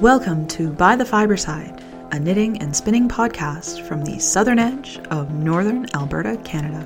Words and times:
Welcome 0.00 0.46
to 0.50 0.70
By 0.70 0.94
the 0.94 1.02
Fiberside, 1.02 1.82
a 2.12 2.20
knitting 2.20 2.62
and 2.62 2.74
spinning 2.74 3.08
podcast 3.08 3.82
from 3.82 4.04
the 4.04 4.20
southern 4.20 4.60
edge 4.60 5.00
of 5.10 5.32
northern 5.32 5.88
Alberta, 5.92 6.36
Canada. 6.44 6.78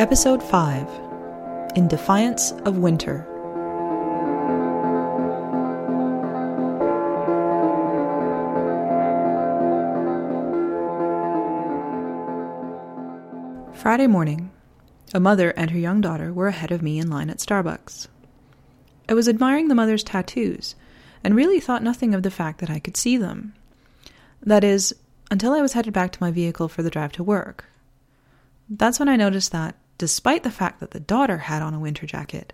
Episode 0.00 0.42
5 0.42 0.88
In 1.76 1.86
Defiance 1.86 2.50
of 2.64 2.78
Winter. 2.78 3.24
Friday 13.74 14.08
morning, 14.08 14.50
a 15.14 15.20
mother 15.20 15.50
and 15.50 15.70
her 15.70 15.78
young 15.78 16.00
daughter 16.00 16.32
were 16.32 16.48
ahead 16.48 16.70
of 16.70 16.82
me 16.82 16.98
in 16.98 17.10
line 17.10 17.30
at 17.30 17.38
Starbucks. 17.38 18.08
I 19.08 19.14
was 19.14 19.28
admiring 19.28 19.68
the 19.68 19.74
mother's 19.74 20.04
tattoos 20.04 20.74
and 21.24 21.34
really 21.34 21.60
thought 21.60 21.82
nothing 21.82 22.14
of 22.14 22.22
the 22.22 22.30
fact 22.30 22.60
that 22.60 22.70
I 22.70 22.78
could 22.78 22.96
see 22.96 23.16
them. 23.16 23.54
That 24.42 24.64
is, 24.64 24.94
until 25.30 25.52
I 25.52 25.62
was 25.62 25.72
headed 25.72 25.92
back 25.92 26.12
to 26.12 26.22
my 26.22 26.30
vehicle 26.30 26.68
for 26.68 26.82
the 26.82 26.90
drive 26.90 27.12
to 27.12 27.22
work. 27.22 27.64
That's 28.68 28.98
when 28.98 29.08
I 29.08 29.16
noticed 29.16 29.50
that, 29.52 29.76
despite 29.96 30.42
the 30.42 30.50
fact 30.50 30.80
that 30.80 30.90
the 30.90 31.00
daughter 31.00 31.38
had 31.38 31.62
on 31.62 31.74
a 31.74 31.80
winter 31.80 32.06
jacket, 32.06 32.52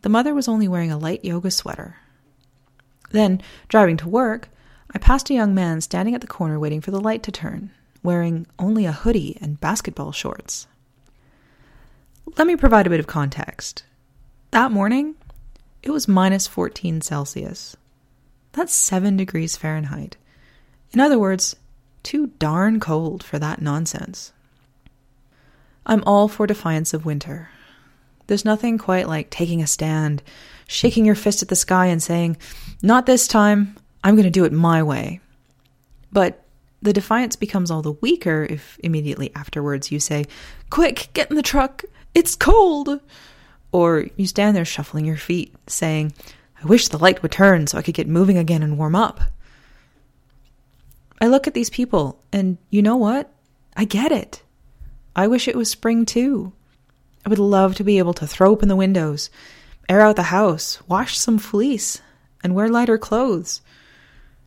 the 0.00 0.08
mother 0.08 0.34
was 0.34 0.48
only 0.48 0.66
wearing 0.66 0.90
a 0.90 0.98
light 0.98 1.24
yoga 1.24 1.50
sweater. 1.50 1.96
Then, 3.10 3.42
driving 3.68 3.98
to 3.98 4.08
work, 4.08 4.48
I 4.94 4.98
passed 4.98 5.30
a 5.30 5.34
young 5.34 5.54
man 5.54 5.80
standing 5.80 6.14
at 6.14 6.22
the 6.22 6.26
corner 6.26 6.58
waiting 6.58 6.80
for 6.80 6.90
the 6.90 7.00
light 7.00 7.22
to 7.24 7.32
turn, 7.32 7.70
wearing 8.02 8.46
only 8.58 8.86
a 8.86 8.92
hoodie 8.92 9.38
and 9.40 9.60
basketball 9.60 10.12
shorts. 10.12 10.66
Let 12.36 12.46
me 12.46 12.56
provide 12.56 12.86
a 12.86 12.90
bit 12.90 13.00
of 13.00 13.06
context. 13.06 13.84
That 14.50 14.72
morning, 14.72 15.14
it 15.82 15.90
was 15.90 16.08
minus 16.08 16.46
14 16.46 17.00
Celsius. 17.00 17.76
That's 18.52 18.74
7 18.74 19.16
degrees 19.16 19.56
Fahrenheit. 19.56 20.16
In 20.92 21.00
other 21.00 21.18
words, 21.18 21.56
too 22.02 22.28
darn 22.38 22.80
cold 22.80 23.22
for 23.22 23.38
that 23.38 23.62
nonsense. 23.62 24.32
I'm 25.86 26.02
all 26.04 26.28
for 26.28 26.46
defiance 26.46 26.94
of 26.94 27.04
winter. 27.04 27.48
There's 28.26 28.44
nothing 28.44 28.78
quite 28.78 29.08
like 29.08 29.30
taking 29.30 29.62
a 29.62 29.66
stand, 29.66 30.22
shaking 30.68 31.04
your 31.04 31.14
fist 31.14 31.42
at 31.42 31.48
the 31.48 31.56
sky 31.56 31.86
and 31.86 32.02
saying, 32.02 32.36
Not 32.82 33.06
this 33.06 33.26
time, 33.26 33.76
I'm 34.04 34.14
going 34.14 34.24
to 34.24 34.30
do 34.30 34.44
it 34.44 34.52
my 34.52 34.82
way. 34.82 35.20
But 36.12 36.44
the 36.80 36.92
defiance 36.92 37.36
becomes 37.36 37.70
all 37.70 37.82
the 37.82 37.92
weaker 37.92 38.46
if 38.48 38.78
immediately 38.82 39.32
afterwards 39.34 39.90
you 39.90 40.00
say, 40.00 40.26
Quick, 40.70 41.08
get 41.14 41.30
in 41.30 41.36
the 41.36 41.42
truck, 41.42 41.84
it's 42.14 42.34
cold. 42.34 43.00
Or 43.72 44.06
you 44.16 44.26
stand 44.26 44.56
there 44.56 44.64
shuffling 44.64 45.06
your 45.06 45.16
feet, 45.16 45.54
saying, 45.66 46.12
I 46.62 46.66
wish 46.66 46.88
the 46.88 46.98
light 46.98 47.22
would 47.22 47.32
turn 47.32 47.66
so 47.66 47.78
I 47.78 47.82
could 47.82 47.94
get 47.94 48.06
moving 48.06 48.36
again 48.36 48.62
and 48.62 48.76
warm 48.76 48.94
up. 48.94 49.20
I 51.20 51.28
look 51.28 51.46
at 51.46 51.54
these 51.54 51.70
people, 51.70 52.20
and 52.32 52.58
you 52.70 52.82
know 52.82 52.96
what? 52.96 53.32
I 53.76 53.84
get 53.84 54.12
it. 54.12 54.42
I 55.16 55.26
wish 55.26 55.48
it 55.48 55.56
was 55.56 55.70
spring 55.70 56.04
too. 56.04 56.52
I 57.24 57.28
would 57.28 57.38
love 57.38 57.76
to 57.76 57.84
be 57.84 57.98
able 57.98 58.14
to 58.14 58.26
throw 58.26 58.50
open 58.50 58.68
the 58.68 58.76
windows, 58.76 59.30
air 59.88 60.00
out 60.00 60.16
the 60.16 60.24
house, 60.24 60.82
wash 60.88 61.16
some 61.18 61.38
fleece, 61.38 62.02
and 62.42 62.54
wear 62.54 62.68
lighter 62.68 62.98
clothes. 62.98 63.62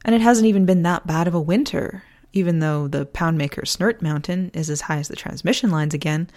And 0.03 0.13
it 0.13 0.21
hasn't 0.21 0.47
even 0.47 0.65
been 0.65 0.83
that 0.83 1.07
bad 1.07 1.27
of 1.27 1.33
a 1.33 1.41
winter, 1.41 2.03
even 2.33 2.59
though 2.59 2.87
the 2.87 3.05
Poundmaker 3.05 3.61
Snert 3.61 4.01
Mountain 4.01 4.51
is 4.53 4.69
as 4.69 4.81
high 4.81 4.97
as 4.97 5.07
the 5.07 5.15
transmission 5.15 5.71
lines 5.71 5.93
again 5.93 6.29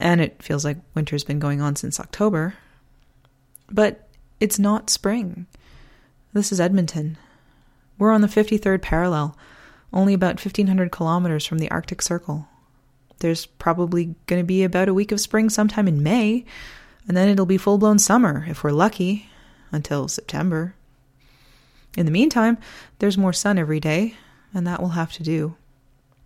and 0.00 0.20
it 0.20 0.42
feels 0.42 0.64
like 0.64 0.78
winter's 0.94 1.24
been 1.24 1.38
going 1.38 1.60
on 1.60 1.76
since 1.76 1.98
October. 2.00 2.54
But 3.70 4.08
it's 4.40 4.58
not 4.58 4.90
spring. 4.90 5.46
This 6.32 6.52
is 6.52 6.60
Edmonton. 6.60 7.18
We're 7.98 8.12
on 8.12 8.20
the 8.20 8.28
53rd 8.28 8.80
parallel, 8.80 9.36
only 9.92 10.14
about 10.14 10.44
1,500 10.44 10.92
kilometers 10.92 11.44
from 11.44 11.58
the 11.58 11.70
Arctic 11.70 12.00
Circle. 12.00 12.46
There's 13.18 13.46
probably 13.46 14.14
going 14.26 14.40
to 14.40 14.46
be 14.46 14.62
about 14.62 14.88
a 14.88 14.94
week 14.94 15.10
of 15.10 15.20
spring 15.20 15.50
sometime 15.50 15.88
in 15.88 16.02
May, 16.02 16.44
and 17.08 17.16
then 17.16 17.28
it'll 17.28 17.46
be 17.46 17.58
full 17.58 17.78
blown 17.78 17.98
summer, 17.98 18.46
if 18.48 18.62
we're 18.62 18.70
lucky, 18.70 19.28
until 19.72 20.06
September. 20.06 20.74
In 21.96 22.06
the 22.06 22.12
meantime, 22.12 22.58
there's 23.00 23.18
more 23.18 23.32
sun 23.32 23.58
every 23.58 23.80
day, 23.80 24.14
and 24.54 24.66
that 24.66 24.80
will 24.80 24.90
have 24.90 25.12
to 25.14 25.24
do. 25.24 25.56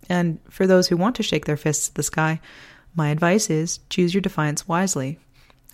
And 0.09 0.39
for 0.49 0.67
those 0.67 0.87
who 0.87 0.97
want 0.97 1.15
to 1.15 1.23
shake 1.23 1.45
their 1.45 1.57
fists 1.57 1.89
at 1.89 1.95
the 1.95 2.03
sky, 2.03 2.39
my 2.95 3.09
advice 3.09 3.49
is 3.49 3.79
choose 3.89 4.13
your 4.13 4.21
defiance 4.21 4.67
wisely. 4.67 5.19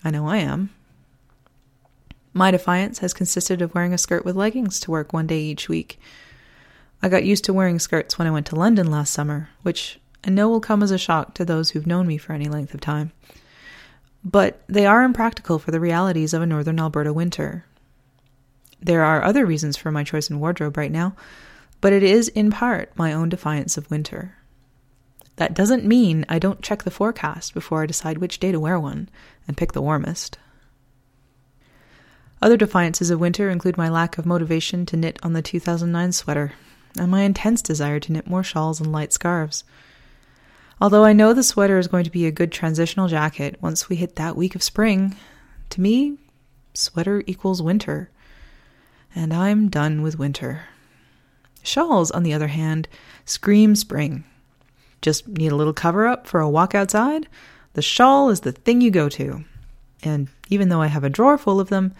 I 0.03 0.12
know 0.12 0.28
I 0.28 0.38
am. 0.38 0.69
My 2.34 2.52
defiance 2.52 3.00
has 3.00 3.13
consisted 3.13 3.62
of 3.62 3.74
wearing 3.74 3.94
a 3.94 3.97
skirt 3.97 4.24
with 4.24 4.35
leggings 4.35 4.80
to 4.81 4.91
work 4.91 5.12
one 5.12 5.28
day 5.28 5.41
each 5.41 5.68
week. 5.68 6.00
I 7.02 7.09
got 7.09 7.24
used 7.24 7.44
to 7.46 7.53
wearing 7.53 7.80
skirts 7.80 8.18
when 8.18 8.28
I 8.28 8.31
went 8.31 8.46
to 8.47 8.56
London 8.56 8.91
last 8.91 9.13
summer, 9.13 9.50
which 9.63 10.00
I 10.25 10.30
know 10.30 10.50
will 10.50 10.59
come 10.59 10.84
as 10.84 10.91
a 10.91 10.97
shock 10.97 11.34
to 11.35 11.46
those 11.46 11.72
who've 11.72 11.88
known 11.88 12.07
me 12.07 12.18
for 12.18 12.34
any 12.34 12.47
length 12.47 12.74
of 12.74 12.81
time. 12.81 13.12
But 14.24 14.62
they 14.68 14.86
are 14.86 15.03
impractical 15.03 15.59
for 15.59 15.72
the 15.72 15.80
realities 15.80 16.34
of 16.34 16.41
a 16.41 16.46
northern 16.46 16.80
Alberta 16.80 17.13
winter. 17.13 17.66
There 18.81 19.03
are 19.03 19.24
other 19.24 19.46
reasons 19.46 19.78
for 19.78 19.91
my 19.91 20.03
choice 20.03 20.30
in 20.30 20.40
wardrobe 20.40 20.78
right 20.78 20.91
now, 20.91 21.16
but 21.81 21.94
it 21.94 22.03
is 22.03 22.28
in 22.30 22.51
part 22.51 22.91
my 22.97 23.13
own 23.13 23.30
defiance 23.30 23.78
of 23.78 23.90
winter. 23.90 24.36
That 25.39 25.53
doesn't 25.53 25.85
mean 25.85 26.25
I 26.27 26.38
don't 26.38 26.61
check 26.61 26.83
the 26.83 26.91
forecast 26.91 27.53
before 27.53 27.81
I 27.81 27.85
decide 27.85 28.17
which 28.17 28.41
day 28.41 28.51
to 28.51 28.59
wear 28.59 28.77
one 28.77 29.07
and 29.47 29.55
pick 29.55 29.72
the 29.72 29.81
warmest. 29.81 30.38
Other 32.41 32.57
defiances 32.57 33.09
of 33.09 33.22
winter 33.22 33.50
include 33.50 33.77
my 33.77 33.88
lack 33.88 34.17
of 34.17 34.25
motivation 34.25 34.85
to 34.88 34.97
knit 34.97 35.17
on 35.23 35.31
the 35.31 35.41
2009 35.41 36.11
sweater 36.11 36.51
and 36.97 37.09
my 37.09 37.22
intense 37.22 37.61
desire 37.61 38.01
to 38.01 38.11
knit 38.11 38.27
more 38.27 38.44
shawls 38.44 38.81
and 38.81 38.91
light 38.91 39.13
scarves. 39.13 39.63
Although 40.81 41.05
I 41.05 41.13
know 41.13 41.31
the 41.31 41.41
sweater 41.41 41.79
is 41.79 41.88
going 41.88 42.03
to 42.03 42.11
be 42.11 42.25
a 42.25 42.31
good 42.31 42.51
transitional 42.51 43.07
jacket 43.07 43.56
once 43.61 43.88
we 43.88 43.95
hit 43.95 44.17
that 44.17 44.35
week 44.35 44.56
of 44.56 44.63
spring, 44.63 45.16
to 45.69 45.79
me, 45.79 46.17
sweater 46.73 47.23
equals 47.27 47.61
winter. 47.61 48.09
And 49.16 49.33
I'm 49.33 49.69
done 49.69 50.01
with 50.01 50.19
winter. 50.19 50.63
Shawls, 51.63 52.11
on 52.11 52.23
the 52.23 52.33
other 52.33 52.50
hand, 52.50 52.89
scream 53.23 53.77
spring 53.77 54.25
just 55.01 55.27
need 55.27 55.51
a 55.51 55.55
little 55.55 55.73
cover 55.73 56.07
up 56.07 56.27
for 56.27 56.39
a 56.39 56.49
walk 56.49 56.75
outside? 56.75 57.27
The 57.73 57.81
shawl 57.81 58.29
is 58.29 58.41
the 58.41 58.51
thing 58.51 58.81
you 58.81 58.91
go 58.91 59.09
to. 59.09 59.43
And 60.03 60.29
even 60.49 60.69
though 60.69 60.81
I 60.81 60.87
have 60.87 61.03
a 61.03 61.09
drawer 61.09 61.37
full 61.37 61.59
of 61.59 61.69
them, 61.69 61.93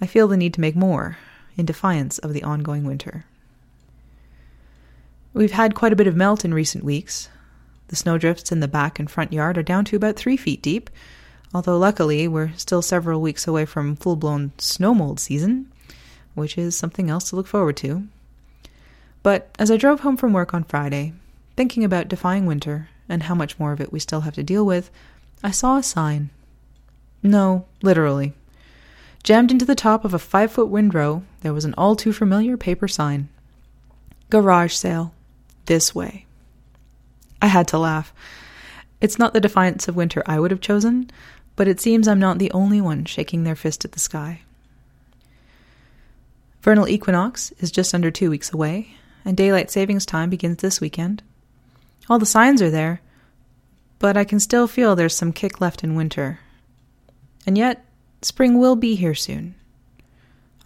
I 0.00 0.06
feel 0.06 0.28
the 0.28 0.36
need 0.36 0.54
to 0.54 0.60
make 0.60 0.76
more, 0.76 1.18
in 1.56 1.66
defiance 1.66 2.18
of 2.18 2.32
the 2.32 2.42
ongoing 2.42 2.84
winter. 2.84 3.24
We've 5.32 5.52
had 5.52 5.74
quite 5.74 5.92
a 5.92 5.96
bit 5.96 6.06
of 6.06 6.16
melt 6.16 6.44
in 6.44 6.54
recent 6.54 6.84
weeks. 6.84 7.28
The 7.88 7.96
snowdrifts 7.96 8.52
in 8.52 8.60
the 8.60 8.68
back 8.68 8.98
and 8.98 9.10
front 9.10 9.32
yard 9.32 9.58
are 9.58 9.62
down 9.62 9.84
to 9.86 9.96
about 9.96 10.16
three 10.16 10.36
feet 10.36 10.62
deep, 10.62 10.90
although 11.52 11.78
luckily 11.78 12.26
we're 12.28 12.52
still 12.56 12.82
several 12.82 13.20
weeks 13.20 13.46
away 13.46 13.64
from 13.64 13.96
full 13.96 14.16
blown 14.16 14.52
snow 14.58 14.94
mold 14.94 15.20
season, 15.20 15.70
which 16.34 16.56
is 16.56 16.76
something 16.76 17.10
else 17.10 17.30
to 17.30 17.36
look 17.36 17.46
forward 17.46 17.76
to. 17.78 18.06
But 19.22 19.54
as 19.58 19.70
I 19.70 19.76
drove 19.76 20.00
home 20.00 20.16
from 20.16 20.32
work 20.32 20.54
on 20.54 20.64
Friday, 20.64 21.14
Thinking 21.56 21.84
about 21.84 22.08
defying 22.08 22.46
winter 22.46 22.88
and 23.08 23.24
how 23.24 23.34
much 23.34 23.58
more 23.58 23.72
of 23.72 23.80
it 23.80 23.92
we 23.92 24.00
still 24.00 24.22
have 24.22 24.34
to 24.34 24.42
deal 24.42 24.66
with, 24.66 24.90
I 25.42 25.50
saw 25.50 25.76
a 25.76 25.82
sign. 25.82 26.30
No, 27.22 27.66
literally. 27.82 28.32
Jammed 29.22 29.50
into 29.50 29.64
the 29.64 29.74
top 29.74 30.04
of 30.04 30.12
a 30.12 30.18
five 30.18 30.52
foot 30.52 30.68
windrow, 30.68 31.22
there 31.40 31.54
was 31.54 31.64
an 31.64 31.74
all 31.78 31.96
too 31.96 32.12
familiar 32.12 32.56
paper 32.56 32.88
sign 32.88 33.28
Garage 34.30 34.74
sale. 34.74 35.14
This 35.66 35.94
way. 35.94 36.26
I 37.40 37.46
had 37.46 37.68
to 37.68 37.78
laugh. 37.78 38.12
It's 39.00 39.18
not 39.18 39.32
the 39.32 39.40
defiance 39.40 39.86
of 39.86 39.96
winter 39.96 40.22
I 40.26 40.40
would 40.40 40.50
have 40.50 40.60
chosen, 40.60 41.10
but 41.56 41.68
it 41.68 41.80
seems 41.80 42.08
I'm 42.08 42.18
not 42.18 42.38
the 42.38 42.50
only 42.52 42.80
one 42.80 43.04
shaking 43.04 43.44
their 43.44 43.54
fist 43.54 43.84
at 43.84 43.92
the 43.92 44.00
sky. 44.00 44.42
Vernal 46.62 46.88
equinox 46.88 47.52
is 47.60 47.70
just 47.70 47.94
under 47.94 48.10
two 48.10 48.30
weeks 48.30 48.52
away, 48.52 48.96
and 49.24 49.36
daylight 49.36 49.70
savings 49.70 50.04
time 50.04 50.30
begins 50.30 50.58
this 50.58 50.80
weekend. 50.80 51.22
All 52.08 52.18
the 52.18 52.26
signs 52.26 52.60
are 52.60 52.70
there, 52.70 53.00
but 53.98 54.16
I 54.16 54.24
can 54.24 54.38
still 54.38 54.66
feel 54.66 54.94
there's 54.94 55.16
some 55.16 55.32
kick 55.32 55.60
left 55.60 55.82
in 55.82 55.94
winter. 55.94 56.40
And 57.46 57.56
yet, 57.56 57.84
spring 58.20 58.58
will 58.58 58.76
be 58.76 58.94
here 58.94 59.14
soon. 59.14 59.54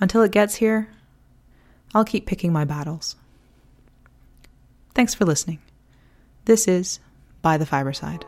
Until 0.00 0.22
it 0.22 0.32
gets 0.32 0.56
here, 0.56 0.88
I'll 1.94 2.04
keep 2.04 2.26
picking 2.26 2.52
my 2.52 2.64
battles. 2.64 3.16
Thanks 4.94 5.14
for 5.14 5.24
listening. 5.24 5.60
This 6.44 6.66
is 6.66 6.98
By 7.40 7.56
the 7.56 7.64
Fiberside. 7.64 8.24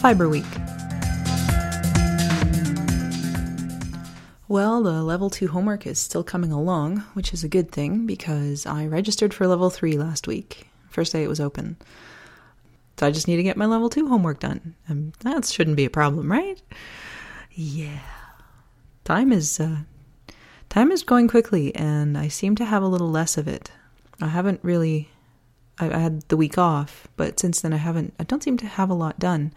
Fiber 0.00 0.28
Week. 0.28 0.44
Well, 4.46 4.82
the 4.82 5.02
level 5.02 5.30
2 5.30 5.48
homework 5.48 5.86
is 5.86 5.98
still 5.98 6.22
coming 6.22 6.52
along, 6.52 6.98
which 7.14 7.32
is 7.32 7.44
a 7.44 7.48
good 7.48 7.70
thing 7.70 8.06
because 8.06 8.66
I 8.66 8.86
registered 8.86 9.32
for 9.32 9.46
level 9.46 9.70
3 9.70 9.96
last 9.96 10.26
week. 10.26 10.68
First 10.90 11.12
day 11.12 11.22
it 11.22 11.28
was 11.28 11.40
open. 11.40 11.76
So 12.98 13.06
I 13.06 13.10
just 13.10 13.26
need 13.26 13.36
to 13.36 13.42
get 13.42 13.56
my 13.56 13.64
level 13.64 13.88
2 13.88 14.06
homework 14.06 14.40
done. 14.40 14.74
And 14.86 15.14
that 15.20 15.46
shouldn't 15.46 15.78
be 15.78 15.86
a 15.86 15.90
problem, 15.90 16.30
right? 16.30 16.60
Yeah. 17.52 18.00
Time 19.04 19.32
is 19.32 19.58
uh, 19.60 19.78
time 20.68 20.90
is 20.92 21.02
going 21.02 21.28
quickly 21.28 21.74
and 21.74 22.16
I 22.16 22.28
seem 22.28 22.54
to 22.56 22.64
have 22.64 22.82
a 22.82 22.88
little 22.88 23.10
less 23.10 23.38
of 23.38 23.48
it. 23.48 23.70
I 24.20 24.28
haven't 24.28 24.60
really 24.62 25.08
I, 25.78 25.90
I 25.90 25.98
had 25.98 26.22
the 26.28 26.36
week 26.36 26.58
off, 26.58 27.08
but 27.16 27.40
since 27.40 27.62
then 27.62 27.72
I 27.72 27.78
haven't 27.78 28.12
I 28.18 28.24
don't 28.24 28.42
seem 28.42 28.58
to 28.58 28.66
have 28.66 28.90
a 28.90 28.94
lot 28.94 29.18
done. 29.18 29.54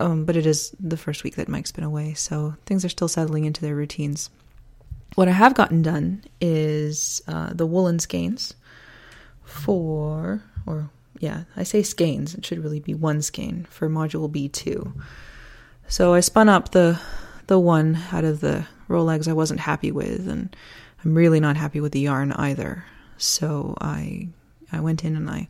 Um, 0.00 0.24
but 0.24 0.36
it 0.36 0.46
is 0.46 0.74
the 0.80 0.96
first 0.96 1.22
week 1.22 1.36
that 1.36 1.48
Mike's 1.48 1.72
been 1.72 1.84
away, 1.84 2.14
so 2.14 2.54
things 2.66 2.84
are 2.84 2.88
still 2.88 3.08
settling 3.08 3.44
into 3.44 3.60
their 3.60 3.76
routines. 3.76 4.30
What 5.14 5.28
I 5.28 5.32
have 5.32 5.54
gotten 5.54 5.82
done 5.82 6.24
is 6.40 7.20
uh, 7.28 7.52
the 7.52 7.66
woolen 7.66 7.98
skeins 7.98 8.54
for, 9.44 10.42
or 10.66 10.90
yeah, 11.18 11.44
I 11.56 11.62
say 11.62 11.82
skeins, 11.82 12.34
it 12.34 12.44
should 12.44 12.62
really 12.64 12.80
be 12.80 12.94
one 12.94 13.22
skein 13.22 13.66
for 13.70 13.88
module 13.88 14.30
B2. 14.30 14.92
So 15.88 16.14
I 16.14 16.20
spun 16.20 16.48
up 16.48 16.70
the 16.70 16.98
the 17.48 17.58
one 17.58 17.98
out 18.12 18.24
of 18.24 18.40
the 18.40 18.66
Rolags 18.88 19.28
I 19.28 19.34
wasn't 19.34 19.60
happy 19.60 19.92
with, 19.92 20.26
and 20.28 20.54
I'm 21.04 21.14
really 21.14 21.40
not 21.40 21.56
happy 21.56 21.80
with 21.80 21.92
the 21.92 22.00
yarn 22.00 22.32
either. 22.32 22.84
So 23.18 23.76
I 23.80 24.28
I 24.72 24.80
went 24.80 25.04
in 25.04 25.16
and 25.16 25.28
I 25.28 25.48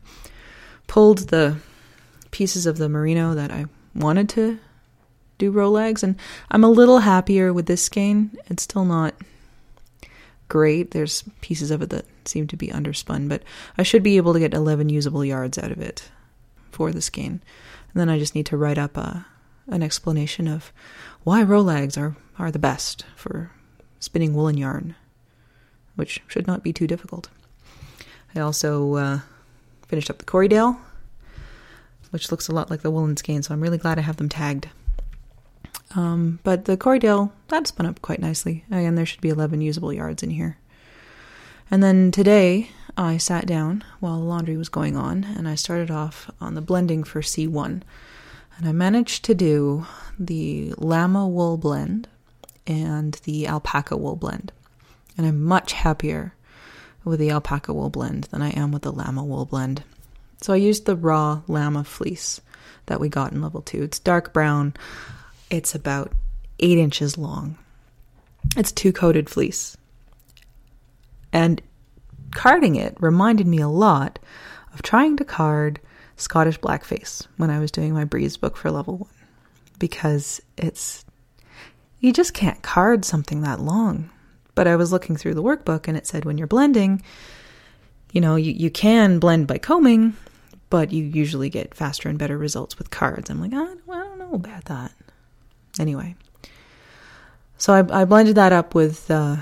pulled 0.87 1.29
the 1.29 1.57
pieces 2.31 2.65
of 2.65 2.77
the 2.77 2.89
merino 2.89 3.35
that 3.35 3.51
I 3.51 3.65
wanted 3.95 4.29
to 4.29 4.59
do 5.37 5.51
Rolags, 5.51 6.03
and 6.03 6.15
I'm 6.51 6.63
a 6.63 6.69
little 6.69 6.99
happier 6.99 7.53
with 7.53 7.65
this 7.65 7.83
skein. 7.83 8.37
It's 8.49 8.63
still 8.63 8.85
not 8.85 9.13
great. 10.47 10.91
There's 10.91 11.23
pieces 11.41 11.71
of 11.71 11.81
it 11.81 11.89
that 11.89 12.05
seem 12.25 12.47
to 12.47 12.57
be 12.57 12.67
underspun, 12.67 13.27
but 13.27 13.43
I 13.77 13.83
should 13.83 14.03
be 14.03 14.17
able 14.17 14.33
to 14.33 14.39
get 14.39 14.53
11 14.53 14.89
usable 14.89 15.25
yards 15.25 15.57
out 15.57 15.71
of 15.71 15.81
it 15.81 16.09
for 16.71 16.91
the 16.91 17.01
skein. 17.01 17.41
And 17.93 17.99
then 17.99 18.09
I 18.09 18.19
just 18.19 18.35
need 18.35 18.45
to 18.47 18.57
write 18.57 18.77
up 18.77 18.97
a, 18.97 19.25
an 19.67 19.83
explanation 19.83 20.47
of 20.47 20.71
why 21.23 21.43
Rolags 21.43 21.97
are, 21.97 22.15
are 22.37 22.51
the 22.51 22.59
best 22.59 23.05
for 23.15 23.51
spinning 23.99 24.33
woolen 24.33 24.57
yarn, 24.57 24.95
which 25.95 26.21
should 26.27 26.47
not 26.47 26.63
be 26.63 26.73
too 26.73 26.87
difficult. 26.87 27.29
I 28.35 28.39
also 28.39 28.95
uh, 28.95 29.19
finished 29.87 30.09
up 30.09 30.17
the 30.17 30.25
Corriedale 30.25 30.77
which 32.13 32.29
looks 32.29 32.47
a 32.47 32.51
lot 32.51 32.69
like 32.69 32.83
the 32.83 32.91
woolen 32.91 33.17
skein, 33.17 33.41
so 33.41 33.55
I'm 33.55 33.59
really 33.59 33.79
glad 33.79 33.97
I 33.97 34.03
have 34.03 34.17
them 34.17 34.29
tagged. 34.29 34.69
Um, 35.95 36.37
but 36.43 36.65
the 36.65 36.77
Corriedale, 36.77 37.31
that 37.47 37.65
spun 37.65 37.87
up 37.87 38.03
quite 38.03 38.19
nicely. 38.19 38.65
Again, 38.67 38.93
there 38.93 39.05
should 39.05 39.19
be 39.19 39.29
11 39.29 39.61
usable 39.61 39.91
yards 39.91 40.21
in 40.21 40.29
here. 40.29 40.59
And 41.71 41.81
then 41.81 42.11
today, 42.11 42.69
I 42.95 43.17
sat 43.17 43.47
down 43.47 43.83
while 43.99 44.19
the 44.19 44.25
laundry 44.25 44.57
was 44.57 44.69
going 44.69 44.95
on, 44.95 45.23
and 45.23 45.47
I 45.47 45.55
started 45.55 45.89
off 45.89 46.29
on 46.39 46.53
the 46.53 46.61
blending 46.61 47.03
for 47.03 47.21
C1. 47.21 47.81
And 48.57 48.67
I 48.67 48.71
managed 48.73 49.25
to 49.25 49.33
do 49.33 49.87
the 50.19 50.75
llama 50.77 51.27
wool 51.27 51.57
blend 51.57 52.07
and 52.67 53.15
the 53.23 53.47
alpaca 53.47 53.97
wool 53.97 54.15
blend. 54.15 54.51
And 55.17 55.25
I'm 55.25 55.43
much 55.43 55.73
happier 55.73 56.35
with 57.03 57.19
the 57.19 57.31
alpaca 57.31 57.73
wool 57.73 57.89
blend 57.89 58.25
than 58.25 58.43
I 58.43 58.51
am 58.51 58.71
with 58.71 58.83
the 58.83 58.91
llama 58.91 59.23
wool 59.23 59.45
blend. 59.45 59.83
So 60.43 60.51
I 60.51 60.57
used 60.57 60.85
the 60.85 60.97
raw 60.97 61.41
llama 61.47 61.85
fleece 61.85 62.41
that 62.87 62.99
we 62.99 63.07
got 63.07 63.31
in 63.31 63.41
level 63.41 63.61
two. 63.61 63.81
It's 63.81 63.97
dark 63.97 64.33
brown. 64.33 64.73
It's 65.49 65.73
about 65.73 66.11
eight 66.59 66.77
inches 66.77 67.17
long. 67.17 67.57
It's 68.57 68.73
two 68.73 68.91
coated 68.91 69.29
fleece. 69.29 69.77
And 71.31 71.61
carding 72.31 72.75
it 72.75 72.97
reminded 72.99 73.47
me 73.47 73.59
a 73.59 73.69
lot 73.69 74.19
of 74.73 74.81
trying 74.81 75.15
to 75.15 75.23
card 75.23 75.79
Scottish 76.17 76.59
blackface 76.59 77.25
when 77.37 77.49
I 77.49 77.59
was 77.59 77.71
doing 77.71 77.93
my 77.93 78.03
breed 78.03 78.37
book 78.41 78.57
for 78.57 78.69
level 78.69 78.97
one. 78.97 79.09
Because 79.79 80.41
it's, 80.57 81.05
you 82.01 82.11
just 82.11 82.33
can't 82.33 82.61
card 82.61 83.05
something 83.05 83.43
that 83.43 83.61
long. 83.61 84.09
But 84.55 84.67
I 84.67 84.75
was 84.75 84.91
looking 84.91 85.15
through 85.15 85.35
the 85.35 85.43
workbook 85.43 85.87
and 85.87 85.95
it 85.95 86.05
said 86.05 86.25
when 86.25 86.37
you're 86.37 86.47
blending, 86.47 87.01
you 88.11 88.19
know, 88.19 88.35
you, 88.35 88.51
you 88.51 88.69
can 88.69 89.19
blend 89.19 89.47
by 89.47 89.57
combing, 89.57 90.17
but 90.73 90.91
you 90.91 91.03
usually 91.03 91.51
get 91.51 91.75
faster 91.75 92.09
and 92.09 92.17
better 92.17 92.35
results 92.35 92.79
with 92.79 92.89
cards. 92.89 93.29
I'm 93.29 93.39
like, 93.39 93.53
I 93.53 93.57
don't, 93.57 94.17
know 94.17 94.31
about 94.33 94.65
that. 94.65 94.91
Anyway, 95.79 96.15
so 97.59 97.73
I, 97.73 98.01
I 98.01 98.05
blended 98.05 98.33
that 98.37 98.51
up 98.51 98.73
with 98.73 99.11
uh, 99.11 99.35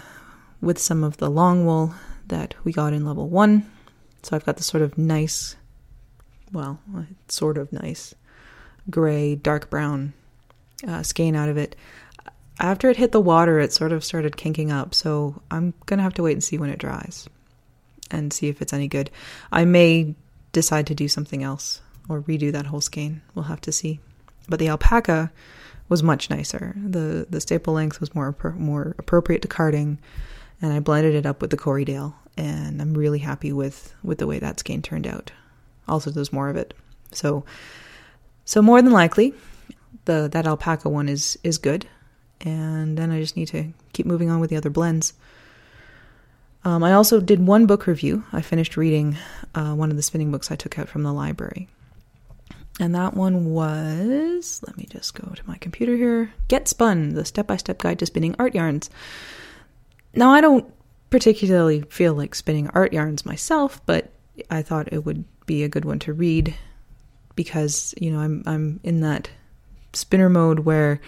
with 0.60 0.78
some 0.78 1.06
of 1.06 1.16
the 1.18 1.30
long 1.30 1.66
wool 1.66 1.96
that 2.28 2.54
we 2.66 2.74
got 2.74 2.92
in 2.92 3.06
level 3.06 3.30
one. 3.30 3.72
So 4.24 4.36
I've 4.36 4.44
got 4.44 4.58
this 4.58 4.66
sort 4.66 4.84
of 4.84 4.98
nice, 4.98 5.56
well, 6.52 6.80
sort 7.30 7.58
of 7.58 7.72
nice 7.72 8.14
gray, 8.90 9.36
dark 9.36 9.70
brown 9.70 10.12
uh, 10.86 11.02
skein 11.02 11.38
out 11.38 11.48
of 11.48 11.56
it. 11.56 11.78
After 12.60 12.90
it 12.90 12.98
hit 12.98 13.14
the 13.14 13.22
water, 13.22 13.58
it 13.58 13.72
sort 13.72 13.94
of 13.94 14.04
started 14.04 14.36
kinking 14.36 14.70
up. 14.70 14.94
So 14.94 15.42
I'm 15.50 15.74
gonna 15.86 16.04
have 16.04 16.16
to 16.16 16.24
wait 16.24 16.34
and 16.34 16.44
see 16.44 16.58
when 16.58 16.70
it 16.70 16.80
dries 16.80 17.30
and 18.10 18.34
see 18.34 18.50
if 18.50 18.62
it's 18.62 18.74
any 18.74 18.90
good. 18.90 19.10
I 19.50 19.64
may 19.64 20.16
decide 20.52 20.88
to 20.88 20.96
do 20.96 21.08
something 21.08 21.44
else 21.44 21.82
or 22.10 22.22
redo 22.22 22.52
that 22.52 22.68
whole 22.68 22.82
skein. 22.82 23.22
We'll 23.36 23.46
have 23.46 23.62
to 23.62 23.72
see. 23.72 24.00
But 24.50 24.60
the 24.60 24.70
alpaca 24.70 25.32
was 25.90 26.02
much 26.02 26.30
nicer. 26.30 26.74
The 26.78 27.28
the 27.30 27.42
staple 27.42 27.74
length 27.74 28.00
was 28.00 28.16
more 28.16 28.36
more 28.58 28.96
appropriate 28.98 29.42
to 29.44 29.48
carding, 29.48 30.00
and 30.62 30.74
I 30.74 30.80
blended 30.80 31.16
it 31.16 31.26
up 31.26 31.42
with 31.42 31.52
the 31.52 31.58
Corriedale, 31.58 32.14
and 32.38 32.82
I'm 32.82 32.94
really 32.94 33.20
happy 33.20 33.52
with 33.52 33.94
with 34.04 34.18
the 34.18 34.28
way 34.28 34.40
that 34.40 34.60
skein 34.60 34.82
turned 34.82 35.06
out. 35.06 35.32
Also, 35.88 36.10
there's 36.10 36.34
more 36.34 36.50
of 36.50 36.56
it, 36.56 36.74
so 37.12 37.44
so 38.46 38.62
more 38.62 38.82
than 38.82 38.94
likely, 38.94 39.34
the 40.06 40.30
that 40.32 40.48
alpaca 40.48 40.90
one 40.90 41.10
is 41.10 41.38
is 41.44 41.58
good, 41.58 41.88
and 42.40 42.98
then 42.98 43.12
I 43.12 43.20
just 43.20 43.36
need 43.36 43.50
to 43.50 43.74
keep 43.94 44.06
moving 44.06 44.30
on 44.30 44.40
with 44.40 44.50
the 44.50 44.58
other 44.58 44.70
blends. 44.70 45.14
Um, 46.64 46.84
I 46.84 46.94
also 46.94 47.20
did 47.20 47.46
one 47.46 47.66
book 47.66 47.88
review. 47.88 48.24
I 48.32 48.42
finished 48.42 48.78
reading 48.78 49.18
uh, 49.56 49.74
one 49.74 49.90
of 49.90 49.98
the 49.98 50.04
spinning 50.04 50.32
books 50.32 50.52
I 50.52 50.56
took 50.56 50.78
out 50.78 50.90
from 50.90 51.04
the 51.04 51.14
library. 51.14 51.68
And 52.80 52.96
that 52.96 53.16
one 53.16 53.46
was, 53.52 54.62
let 54.66 54.78
me 54.78 54.88
just 54.90 55.14
go 55.14 55.34
to 55.34 55.48
my 55.48 55.58
computer 55.58 55.96
here 55.96 56.34
Get 56.48 56.68
Spun, 56.68 57.14
the 57.14 57.26
step 57.26 57.48
by 57.48 57.58
step 57.58 57.80
guide 57.80 58.00
to 58.00 58.06
spinning 58.06 58.36
art 58.40 58.56
yarns. 58.56 58.90
Now, 60.16 60.32
I 60.32 60.42
don't 60.42 60.72
particularly 61.10 61.82
feel 61.90 62.14
like 62.14 62.36
spinning 62.36 62.70
art 62.70 62.94
yarns 62.94 63.26
myself, 63.26 63.86
but 63.86 64.12
I 64.50 64.62
thought 64.62 64.94
it 64.94 65.06
would 65.06 65.26
be 65.46 65.64
a 65.64 65.70
good 65.70 65.86
one 65.86 66.00
to 66.00 66.14
read 66.14 66.56
because, 67.36 67.94
you 68.00 68.12
know, 68.12 68.20
I'm, 68.20 68.44
I'm 68.46 68.80
in 68.84 69.02
that 69.02 69.30
spinner 69.94 70.30
mode 70.30 70.60
where 70.60 71.02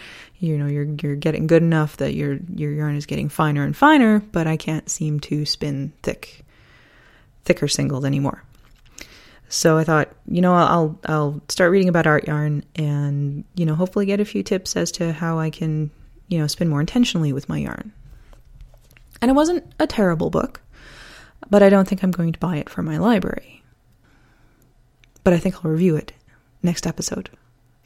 you 0.44 0.58
know 0.58 0.68
you're 0.68 0.88
you're 1.02 1.16
getting 1.16 1.48
good 1.48 1.64
enough 1.64 1.96
that 1.98 2.16
your 2.16 2.38
your 2.54 2.74
yarn 2.74 2.98
is 2.98 3.06
getting 3.06 3.30
finer 3.30 3.64
and 3.64 3.78
finer, 3.78 4.20
but 4.34 4.46
I 4.46 4.58
can't 4.58 4.90
seem 4.90 5.22
to 5.22 5.46
spin 5.46 5.94
thick 6.04 6.44
thicker 7.46 7.70
singles 7.70 8.04
anymore. 8.04 8.44
So 9.48 9.78
I 9.78 9.86
thought, 9.86 10.10
you 10.28 10.42
know, 10.42 10.54
I'll 10.54 11.00
I'll 11.06 11.42
start 11.48 11.72
reading 11.72 11.88
about 11.88 12.08
art 12.08 12.28
yarn 12.28 12.66
and 12.76 13.46
you 13.56 13.66
know 13.66 13.74
hopefully 13.74 14.06
get 14.06 14.20
a 14.20 14.26
few 14.26 14.44
tips 14.44 14.76
as 14.76 14.92
to 14.94 15.14
how 15.14 15.40
I 15.40 15.50
can 15.50 15.92
you 16.28 16.40
know 16.40 16.48
spin 16.48 16.68
more 16.68 16.82
intentionally 16.82 17.32
with 17.32 17.48
my 17.48 17.60
yarn. 17.60 17.94
And 19.22 19.32
it 19.32 19.36
wasn't 19.36 19.74
a 19.80 19.88
terrible 19.88 20.30
book, 20.30 20.62
but 21.50 21.64
I 21.64 21.70
don't 21.70 21.88
think 21.88 22.04
I'm 22.04 22.12
going 22.12 22.34
to 22.34 22.40
buy 22.40 22.58
it 22.58 22.70
for 22.70 22.82
my 22.82 22.98
library. 22.98 23.64
But 25.24 25.32
I 25.32 25.38
think 25.38 25.56
I'll 25.56 25.72
review 25.72 25.96
it 25.96 26.12
next 26.62 26.86
episode 26.86 27.30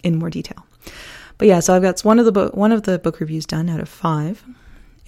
in 0.03 0.17
more 0.17 0.31
detail. 0.31 0.65
But 1.37 1.47
yeah, 1.47 1.59
so 1.59 1.75
I've 1.75 1.81
got 1.81 2.01
one 2.01 2.19
of 2.19 2.25
the 2.25 2.31
book 2.31 2.55
one 2.55 2.71
of 2.71 2.83
the 2.83 2.97
book 2.99 3.19
reviews 3.19 3.45
done 3.45 3.69
out 3.69 3.79
of 3.79 3.89
five, 3.89 4.43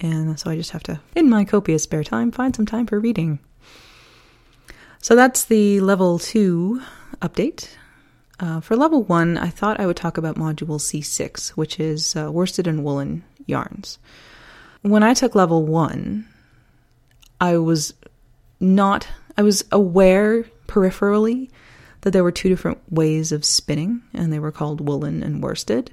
and 0.00 0.38
so 0.38 0.50
I 0.50 0.56
just 0.56 0.70
have 0.70 0.82
to, 0.84 1.00
in 1.16 1.28
my 1.28 1.44
copious 1.44 1.82
spare 1.82 2.04
time, 2.04 2.30
find 2.30 2.54
some 2.54 2.66
time 2.66 2.86
for 2.86 3.00
reading. 3.00 3.40
So 5.02 5.16
that's 5.16 5.46
the 5.46 5.80
level 5.80 6.18
two 6.18 6.82
update. 7.20 7.68
Uh, 8.38 8.60
for 8.60 8.76
level 8.76 9.02
one, 9.02 9.36
I 9.36 9.48
thought 9.48 9.80
I 9.80 9.86
would 9.86 9.96
talk 9.96 10.16
about 10.16 10.36
module 10.36 10.78
C6, 10.80 11.50
which 11.50 11.78
is 11.80 12.16
uh, 12.16 12.30
worsted 12.32 12.66
and 12.66 12.84
woolen 12.84 13.22
yarns. 13.46 13.98
When 14.82 15.02
I 15.02 15.12
took 15.12 15.34
level 15.34 15.66
one, 15.66 16.26
I 17.40 17.58
was 17.58 17.92
not, 18.60 19.06
I 19.36 19.42
was 19.42 19.64
aware 19.72 20.44
peripherally 20.68 21.50
that 22.00 22.12
there 22.12 22.24
were 22.24 22.32
two 22.32 22.48
different 22.48 22.78
ways 22.90 23.32
of 23.32 23.44
spinning, 23.44 24.02
and 24.14 24.32
they 24.32 24.38
were 24.38 24.52
called 24.52 24.86
woolen 24.86 25.22
and 25.22 25.42
worsted. 25.42 25.92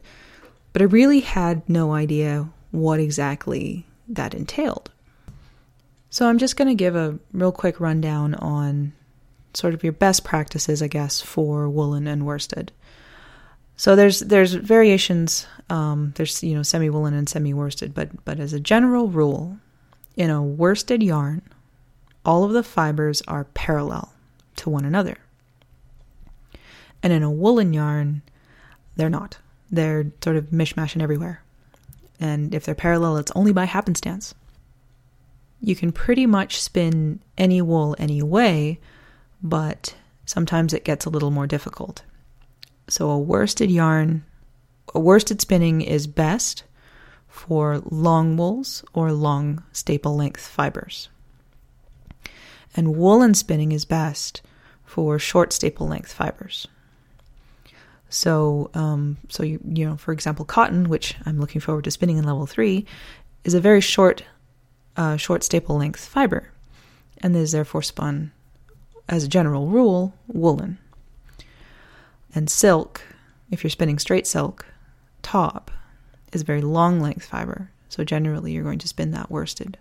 But 0.78 0.84
I 0.84 0.94
really 0.94 1.22
had 1.22 1.68
no 1.68 1.94
idea 1.94 2.48
what 2.70 3.00
exactly 3.00 3.88
that 4.10 4.36
entailed. 4.36 4.92
So 6.12 6.30
I'm 6.30 6.38
just 6.38 6.56
going 6.56 6.68
to 6.68 6.76
give 6.76 6.96
a 6.96 7.18
real 7.32 7.52
quick 7.52 7.80
rundown 7.80 8.36
on 8.36 8.94
sort 9.56 9.74
of 9.74 9.84
your 9.84 9.94
best 9.94 10.24
practices, 10.24 10.84
I 10.84 10.88
guess, 10.88 11.20
for 11.20 11.68
woolen 11.68 12.06
and 12.06 12.28
worsted. 12.28 12.72
So 13.76 13.96
there's 13.96 14.20
there's 14.20 14.54
variations. 14.54 15.48
Um, 15.72 16.14
there's 16.16 16.44
you 16.44 16.54
know 16.54 16.62
semi 16.62 16.92
woolen 16.92 17.16
and 17.16 17.28
semi 17.28 17.56
worsted, 17.56 17.96
but 17.96 18.24
but 18.24 18.40
as 18.40 18.54
a 18.54 18.60
general 18.60 19.08
rule, 19.08 19.58
in 20.16 20.30
a 20.30 20.44
worsted 20.44 21.02
yarn, 21.02 21.42
all 22.24 22.44
of 22.44 22.54
the 22.54 22.62
fibers 22.62 23.24
are 23.24 23.46
parallel 23.46 24.14
to 24.58 24.70
one 24.70 24.86
another. 24.86 25.18
And 27.02 27.12
in 27.12 27.24
a 27.24 27.32
woolen 27.32 27.74
yarn, 27.74 28.22
they're 28.96 29.10
not. 29.10 29.40
They're 29.72 30.12
sort 30.24 30.38
of 30.38 30.46
mishmashing 30.48 31.02
everywhere. 31.02 31.44
And 32.20 32.54
if 32.54 32.66
they're 32.66 32.76
parallel, 32.76 33.18
it's 33.18 33.32
only 33.36 33.54
by 33.54 33.66
happenstance. 33.66 34.34
You 35.62 35.76
can 35.76 35.92
pretty 35.92 36.26
much 36.26 36.62
spin 36.62 37.20
any 37.38 37.62
wool 37.62 37.96
any 37.98 38.22
way, 38.22 38.80
but 39.42 39.96
sometimes 40.26 40.74
it 40.74 40.86
gets 40.86 41.06
a 41.06 41.10
little 41.10 41.32
more 41.32 41.48
difficult. 41.48 42.04
So 42.88 43.10
a 43.10 43.20
worsted 43.20 43.70
yarn, 43.70 44.24
a 44.94 45.00
worsted 45.00 45.42
spinning 45.42 45.82
is 45.82 46.08
best 46.08 46.64
for 47.28 47.82
long 47.90 48.38
wools 48.38 48.84
or 48.94 49.12
long 49.12 49.64
staple 49.72 50.16
length 50.16 50.48
fibers. 50.48 51.10
And 52.76 52.96
woolen 52.96 53.34
spinning 53.34 53.72
is 53.72 53.86
best 53.86 54.42
for 54.86 55.20
short 55.20 55.52
staple 55.54 55.88
length 55.88 56.14
fibers. 56.14 56.68
So, 58.10 58.70
um, 58.74 59.18
so 59.30 59.44
you 59.44 59.60
you 59.66 59.86
know, 59.86 59.98
for 59.98 60.12
example, 60.12 60.46
cotton, 60.46 60.90
which 60.90 61.16
I'm 61.26 61.40
looking 61.40 61.62
forward 61.62 61.84
to 61.86 61.92
spinning 61.92 62.18
in 62.18 62.24
level 62.24 62.46
three, 62.46 62.86
is 63.44 63.54
a 63.54 63.60
very 63.60 63.82
short, 63.82 64.24
uh, 64.96 65.18
short 65.18 65.44
staple 65.44 65.78
length 65.78 66.06
fiber, 66.06 66.52
and 67.22 67.36
is 67.36 67.52
therefore 67.52 67.82
spun, 67.82 68.32
as 69.10 69.24
a 69.24 69.28
general 69.28 69.68
rule, 69.68 70.14
woolen. 70.28 70.78
And 72.34 72.50
silk, 72.50 73.02
if 73.52 73.64
you're 73.64 73.72
spinning 73.72 74.00
straight 74.00 74.28
silk, 74.28 74.66
top, 75.22 75.72
is 76.32 76.42
a 76.42 76.46
very 76.46 76.62
long 76.62 77.00
length 77.00 77.26
fiber. 77.26 77.72
So 77.90 78.04
generally, 78.04 78.52
you're 78.52 78.64
going 78.64 78.80
to 78.80 78.88
spin 78.88 79.12
that 79.12 79.32
worsted. 79.32 79.78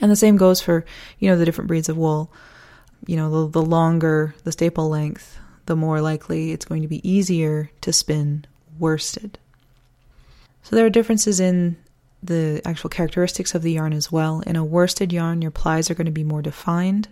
And 0.00 0.10
the 0.10 0.16
same 0.16 0.36
goes 0.36 0.60
for 0.60 0.84
you 1.18 1.30
know 1.30 1.36
the 1.36 1.44
different 1.44 1.68
breeds 1.68 1.88
of 1.88 1.96
wool. 1.96 2.32
You 3.06 3.16
know, 3.16 3.46
the, 3.46 3.60
the 3.60 3.66
longer 3.66 4.34
the 4.44 4.52
staple 4.52 4.88
length, 4.88 5.38
the 5.66 5.76
more 5.76 6.00
likely 6.00 6.52
it's 6.52 6.64
going 6.64 6.82
to 6.82 6.88
be 6.88 7.08
easier 7.08 7.70
to 7.80 7.92
spin 7.92 8.46
worsted. 8.78 9.38
So 10.62 10.76
there 10.76 10.86
are 10.86 10.90
differences 10.90 11.40
in 11.40 11.76
the 12.22 12.62
actual 12.64 12.90
characteristics 12.90 13.54
of 13.54 13.62
the 13.62 13.72
yarn 13.72 13.92
as 13.92 14.10
well. 14.10 14.40
In 14.46 14.56
a 14.56 14.64
worsted 14.64 15.12
yarn, 15.12 15.42
your 15.42 15.50
plies 15.50 15.90
are 15.90 15.94
going 15.94 16.06
to 16.06 16.10
be 16.10 16.24
more 16.24 16.42
defined. 16.42 17.08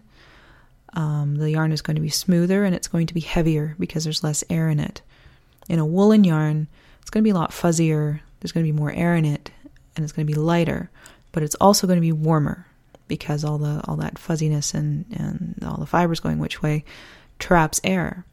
Um, 0.94 1.37
the 1.37 1.50
yarn 1.50 1.73
is 1.73 1.82
going 1.82 1.97
to 1.97 2.02
be 2.02 2.09
smoother 2.09 2.64
and 2.64 2.75
it's 2.75 2.88
going 2.88 3.06
to 3.06 3.14
be 3.14 3.21
heavier 3.21 3.76
because 3.78 4.04
there's 4.04 4.25
less 4.25 4.44
air 4.50 4.68
in 4.68 4.80
it. 4.80 5.02
In 5.68 5.78
a 5.78 5.87
woolen 5.87 6.25
yarn, 6.25 6.66
it's 7.00 7.11
going 7.11 7.23
to 7.23 7.26
be 7.26 7.30
a 7.30 7.35
lot 7.35 7.50
fuzzier, 7.50 8.21
there's 8.40 8.52
going 8.52 8.66
to 8.66 8.73
be 8.73 8.78
more 8.78 8.92
air 8.92 9.14
in 9.14 9.25
it, 9.25 9.50
and 9.97 10.04
it's 10.04 10.12
going 10.12 10.26
to 10.26 10.32
be 10.32 10.38
lighter, 10.38 10.90
but 11.30 11.42
it's 11.42 11.54
also 11.56 11.87
going 11.87 11.97
to 11.97 12.00
be 12.00 12.12
warmer 12.12 12.66
because 13.09 13.44
all 13.44 13.59
the 13.59 13.82
all 13.85 13.97
that 13.97 14.18
fuzziness 14.18 14.75
and, 14.75 15.04
and 15.12 15.62
all 15.64 15.76
the 15.76 15.87
fibers 15.87 16.21
going 16.21 16.38
which 16.38 16.62
way 16.62 16.85
traps 17.38 17.80
air. 17.85 18.25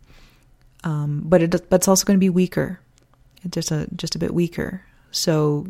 Um, 0.84 1.22
but 1.26 1.42
it 1.42 1.52
but 1.70 1.78
it's 1.78 1.88
also 1.88 2.06
going 2.06 2.18
to 2.18 2.20
be 2.20 2.30
weaker, 2.30 2.80
it's 3.44 3.54
just 3.54 3.72
a 3.72 3.88
just 3.96 4.16
a 4.16 4.20
bit 4.20 4.34
weaker. 4.34 4.84
So 5.12 5.68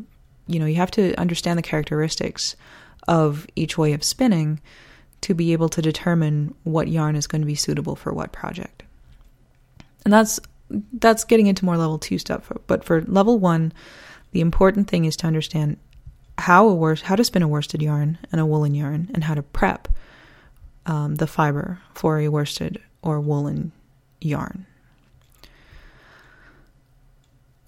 you 0.47 0.59
know 0.59 0.65
you 0.65 0.75
have 0.75 0.91
to 0.91 1.15
understand 1.15 1.57
the 1.57 1.63
characteristics 1.63 2.55
of 3.07 3.47
each 3.55 3.77
way 3.77 3.93
of 3.93 4.03
spinning 4.03 4.61
to 5.21 5.33
be 5.33 5.53
able 5.53 5.69
to 5.69 5.81
determine 5.81 6.53
what 6.63 6.87
yarn 6.87 7.15
is 7.15 7.27
going 7.27 7.41
to 7.41 7.47
be 7.47 7.55
suitable 7.55 7.95
for 7.95 8.13
what 8.13 8.31
project. 8.31 8.83
And 10.05 10.13
that's 10.13 10.39
that's 10.93 11.23
getting 11.23 11.47
into 11.47 11.65
more 11.65 11.77
level 11.77 11.97
2 11.97 12.19
stuff, 12.19 12.51
but 12.67 12.83
for 12.83 13.01
level 13.01 13.39
1, 13.39 13.73
the 14.31 14.41
important 14.41 14.87
thing 14.87 15.05
is 15.05 15.17
to 15.17 15.27
understand 15.27 15.77
how 16.37 16.67
a 16.67 16.75
wors- 16.75 17.01
how 17.01 17.15
to 17.15 17.23
spin 17.23 17.41
a 17.41 17.47
worsted 17.47 17.81
yarn 17.81 18.17
and 18.31 18.39
a 18.39 18.45
woolen 18.45 18.75
yarn 18.75 19.09
and 19.13 19.23
how 19.23 19.33
to 19.33 19.41
prep 19.41 19.87
um, 20.85 21.15
the 21.15 21.27
fiber 21.27 21.79
for 21.93 22.19
a 22.19 22.27
worsted 22.29 22.81
or 23.01 23.19
woolen 23.19 23.71
yarn. 24.21 24.65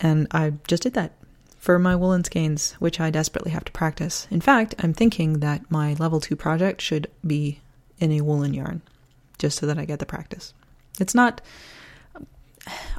And 0.01 0.27
I 0.31 0.53
just 0.67 0.83
did 0.83 0.93
that 0.95 1.13
for 1.57 1.77
my 1.77 1.95
woolen 1.95 2.23
skeins, 2.23 2.73
which 2.73 2.99
I 2.99 3.11
desperately 3.11 3.51
have 3.51 3.65
to 3.65 3.71
practice. 3.71 4.27
In 4.31 4.41
fact, 4.41 4.73
I'm 4.79 4.93
thinking 4.93 5.39
that 5.39 5.69
my 5.69 5.93
level 5.93 6.19
2 6.19 6.35
project 6.35 6.81
should 6.81 7.07
be 7.25 7.61
in 7.99 8.11
a 8.11 8.21
woolen 8.21 8.53
yarn, 8.53 8.81
just 9.37 9.59
so 9.59 9.67
that 9.67 9.77
I 9.77 9.85
get 9.85 9.99
the 9.99 10.05
practice. 10.07 10.55
It's 10.99 11.13
not, 11.13 11.39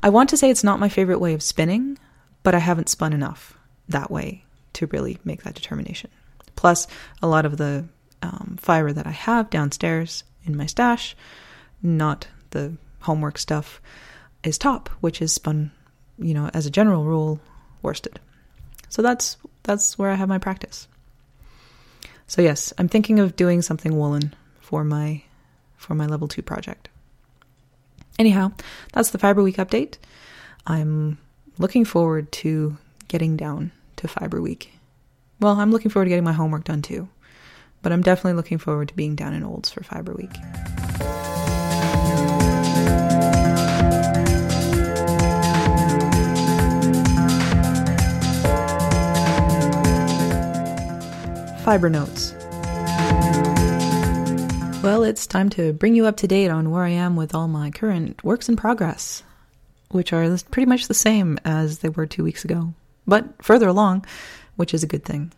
I 0.03 0.11
want 0.11 0.31
to 0.31 0.37
say 0.37 0.49
it's 0.49 0.63
not 0.63 0.79
my 0.79 0.89
favorite 0.89 1.19
way 1.19 1.35
of 1.35 1.43
spinning, 1.43 1.99
but 2.45 2.55
I 2.55 2.61
haven't 2.61 2.89
spun 2.89 3.13
enough 3.13 3.59
that 3.89 4.11
way 4.11 4.45
to 4.75 4.87
really 4.87 5.19
make 5.25 5.43
that 5.43 5.55
determination. 5.55 6.11
Plus, 6.55 6.87
a 7.21 7.27
lot 7.27 7.45
of 7.45 7.57
the 7.57 7.85
um, 8.23 8.57
fiber 8.61 8.93
that 8.93 9.09
I 9.09 9.11
have 9.11 9.51
downstairs 9.51 10.23
in 10.45 10.57
my 10.57 10.67
stash, 10.67 11.17
not 11.83 12.29
the 12.51 12.75
homework 13.01 13.39
stuff, 13.39 13.81
is 14.45 14.57
top, 14.57 14.89
which 15.01 15.21
is 15.21 15.33
spun, 15.33 15.73
you 16.19 16.35
know, 16.35 16.51
as 16.55 16.67
a 16.67 16.71
general 16.71 17.05
rule, 17.05 17.41
worsted. 17.83 18.21
So 18.89 19.03
that's 19.03 19.37
that's 19.63 19.99
where 19.99 20.11
I 20.11 20.15
have 20.15 20.29
my 20.29 20.39
practice. 20.39 20.89
So 22.27 22.43
yes, 22.43 22.73
I'm 22.79 22.89
thinking 22.89 23.19
of 23.19 23.37
doing 23.37 23.63
something 23.63 23.97
woolen 23.97 24.35
for 24.61 24.85
my 24.85 25.23
for 25.77 25.95
my 25.95 26.07
level 26.07 26.29
2 26.29 26.43
project. 26.43 26.89
Anyhow, 28.19 28.53
that's 28.93 29.11
the 29.11 29.19
Fiber 29.19 29.43
Week 29.43 29.57
update. 29.57 29.97
I'm 30.67 31.19
looking 31.59 31.85
forward 31.85 32.31
to 32.33 32.77
getting 33.09 33.37
down 33.37 33.73
to 33.97 34.09
Fiber 34.09 34.41
Week. 34.41 34.73
Well, 35.41 35.59
I'm 35.59 35.73
looking 35.73 35.91
forward 35.91 36.05
to 36.05 36.11
getting 36.11 36.25
my 36.25 36.33
homework 36.33 36.65
done 36.65 36.83
too. 36.83 37.09
But 37.83 37.91
I'm 37.91 38.03
definitely 38.03 38.35
looking 38.35 38.59
forward 38.59 38.89
to 38.89 38.95
being 38.95 39.17
down 39.17 39.35
in 39.35 39.43
Olds 39.43 39.71
for 39.71 39.83
Fiber 39.83 40.13
Week. 40.13 40.31
Fiber 51.73 51.89
Notes. 51.89 52.35
Well, 54.83 55.05
it's 55.05 55.27
time 55.27 55.49
to 55.49 55.73
bring 55.73 55.95
you 55.95 56.05
up 56.05 56.19
to 56.19 56.29
date 56.29 56.51
on 56.51 56.71
where 56.71 56.85
I 56.85 56.91
am 56.91 57.17
with 57.17 57.35
all 57.35 57.49
my 57.49 57.71
current 57.71 58.23
works 58.23 58.51
in 58.51 58.57
progress, 58.57 59.23
which 59.89 60.13
are 60.13 60.37
pretty 60.51 60.69
much 60.69 60.87
the 60.87 60.93
same 60.93 61.39
as 61.47 61.79
they 61.79 61.89
were 61.89 62.05
two 62.05 62.25
weeks 62.25 62.45
ago, 62.45 62.75
but 63.07 63.43
further 63.43 63.69
along, 63.69 64.05
which 64.57 64.75
is 64.75 64.83
a 64.83 64.87
good 64.87 65.03
thing. 65.03 65.33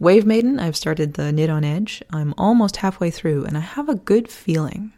Wave 0.00 0.26
Maiden, 0.26 0.58
I've 0.58 0.74
started 0.74 1.14
the 1.14 1.30
knit 1.30 1.50
on 1.50 1.62
edge. 1.62 2.02
I'm 2.10 2.34
almost 2.36 2.78
halfway 2.78 3.12
through, 3.12 3.44
and 3.44 3.56
I 3.56 3.60
have 3.60 3.88
a 3.88 3.94
good 3.94 4.28
feeling 4.28 4.92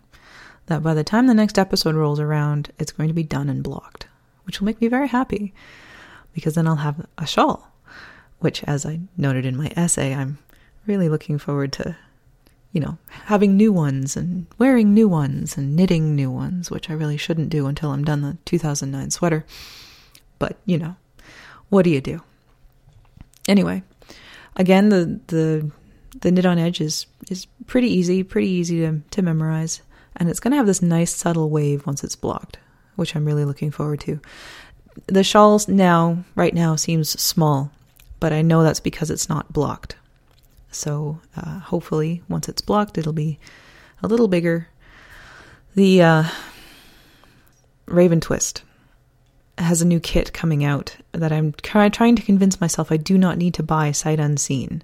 that 0.68 0.82
by 0.82 0.94
the 0.94 1.04
time 1.04 1.26
the 1.26 1.34
next 1.34 1.58
episode 1.58 1.96
rolls 1.96 2.18
around, 2.18 2.72
it's 2.78 2.92
going 2.92 3.08
to 3.08 3.14
be 3.14 3.24
done 3.24 3.50
and 3.50 3.62
blocked, 3.62 4.06
which 4.44 4.58
will 4.58 4.64
make 4.64 4.80
me 4.80 4.88
very 4.88 5.08
happy 5.08 5.52
because 6.32 6.54
then 6.54 6.66
I'll 6.66 6.76
have 6.76 7.04
a 7.18 7.26
shawl, 7.26 7.70
which, 8.38 8.64
as 8.64 8.86
I 8.86 9.00
noted 9.18 9.44
in 9.44 9.54
my 9.54 9.70
essay, 9.76 10.14
I'm 10.14 10.38
really 10.88 11.08
looking 11.08 11.38
forward 11.38 11.72
to, 11.74 11.96
you 12.72 12.80
know, 12.80 12.98
having 13.08 13.56
new 13.56 13.72
ones 13.72 14.16
and 14.16 14.46
wearing 14.58 14.94
new 14.94 15.06
ones 15.06 15.56
and 15.56 15.76
knitting 15.76 16.16
new 16.16 16.30
ones, 16.30 16.70
which 16.70 16.90
I 16.90 16.94
really 16.94 17.16
shouldn't 17.16 17.50
do 17.50 17.66
until 17.66 17.90
I'm 17.90 18.04
done 18.04 18.22
the 18.22 18.38
2009 18.46 19.10
sweater. 19.10 19.44
But, 20.38 20.56
you 20.64 20.78
know, 20.78 20.96
what 21.68 21.82
do 21.82 21.90
you 21.90 22.00
do? 22.00 22.22
Anyway, 23.46 23.82
again, 24.56 24.88
the 24.88 25.20
the 25.28 25.70
the 26.20 26.30
knit 26.30 26.46
on 26.46 26.58
edge 26.58 26.80
is 26.80 27.06
is 27.30 27.46
pretty 27.66 27.88
easy, 27.88 28.22
pretty 28.22 28.48
easy 28.48 28.80
to 28.80 29.00
to 29.10 29.22
memorize, 29.22 29.80
and 30.16 30.28
it's 30.28 30.40
going 30.40 30.52
to 30.52 30.56
have 30.56 30.66
this 30.66 30.82
nice 30.82 31.14
subtle 31.14 31.48
wave 31.50 31.86
once 31.86 32.04
it's 32.04 32.16
blocked, 32.16 32.58
which 32.96 33.14
I'm 33.14 33.24
really 33.24 33.44
looking 33.44 33.70
forward 33.70 34.00
to. 34.00 34.20
The 35.06 35.24
shawls 35.24 35.68
now, 35.68 36.24
right 36.34 36.52
now, 36.52 36.76
seems 36.76 37.08
small, 37.20 37.70
but 38.20 38.32
I 38.32 38.42
know 38.42 38.62
that's 38.62 38.80
because 38.80 39.10
it's 39.10 39.28
not 39.28 39.52
blocked. 39.52 39.96
So 40.70 41.20
uh, 41.36 41.60
hopefully, 41.60 42.22
once 42.28 42.48
it's 42.48 42.60
blocked, 42.60 42.98
it'll 42.98 43.12
be 43.12 43.38
a 44.02 44.08
little 44.08 44.28
bigger. 44.28 44.68
The 45.74 46.02
uh, 46.02 46.24
Raven 47.86 48.20
Twist 48.20 48.62
has 49.56 49.82
a 49.82 49.86
new 49.86 50.00
kit 50.00 50.32
coming 50.32 50.64
out 50.64 50.96
that 51.12 51.32
I'm 51.32 51.52
trying 51.62 52.16
to 52.16 52.22
convince 52.22 52.60
myself 52.60 52.92
I 52.92 52.96
do 52.96 53.18
not 53.18 53.38
need 53.38 53.54
to 53.54 53.62
buy 53.62 53.92
sight 53.92 54.20
unseen. 54.20 54.82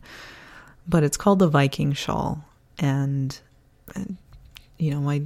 But 0.87 1.05
it's 1.05 1.17
called 1.17 1.38
the 1.38 1.49
Viking 1.49 1.93
Shawl, 1.93 2.45
and, 2.79 3.38
and 3.95 4.17
you 4.79 4.91
know 4.91 5.00
my 5.00 5.23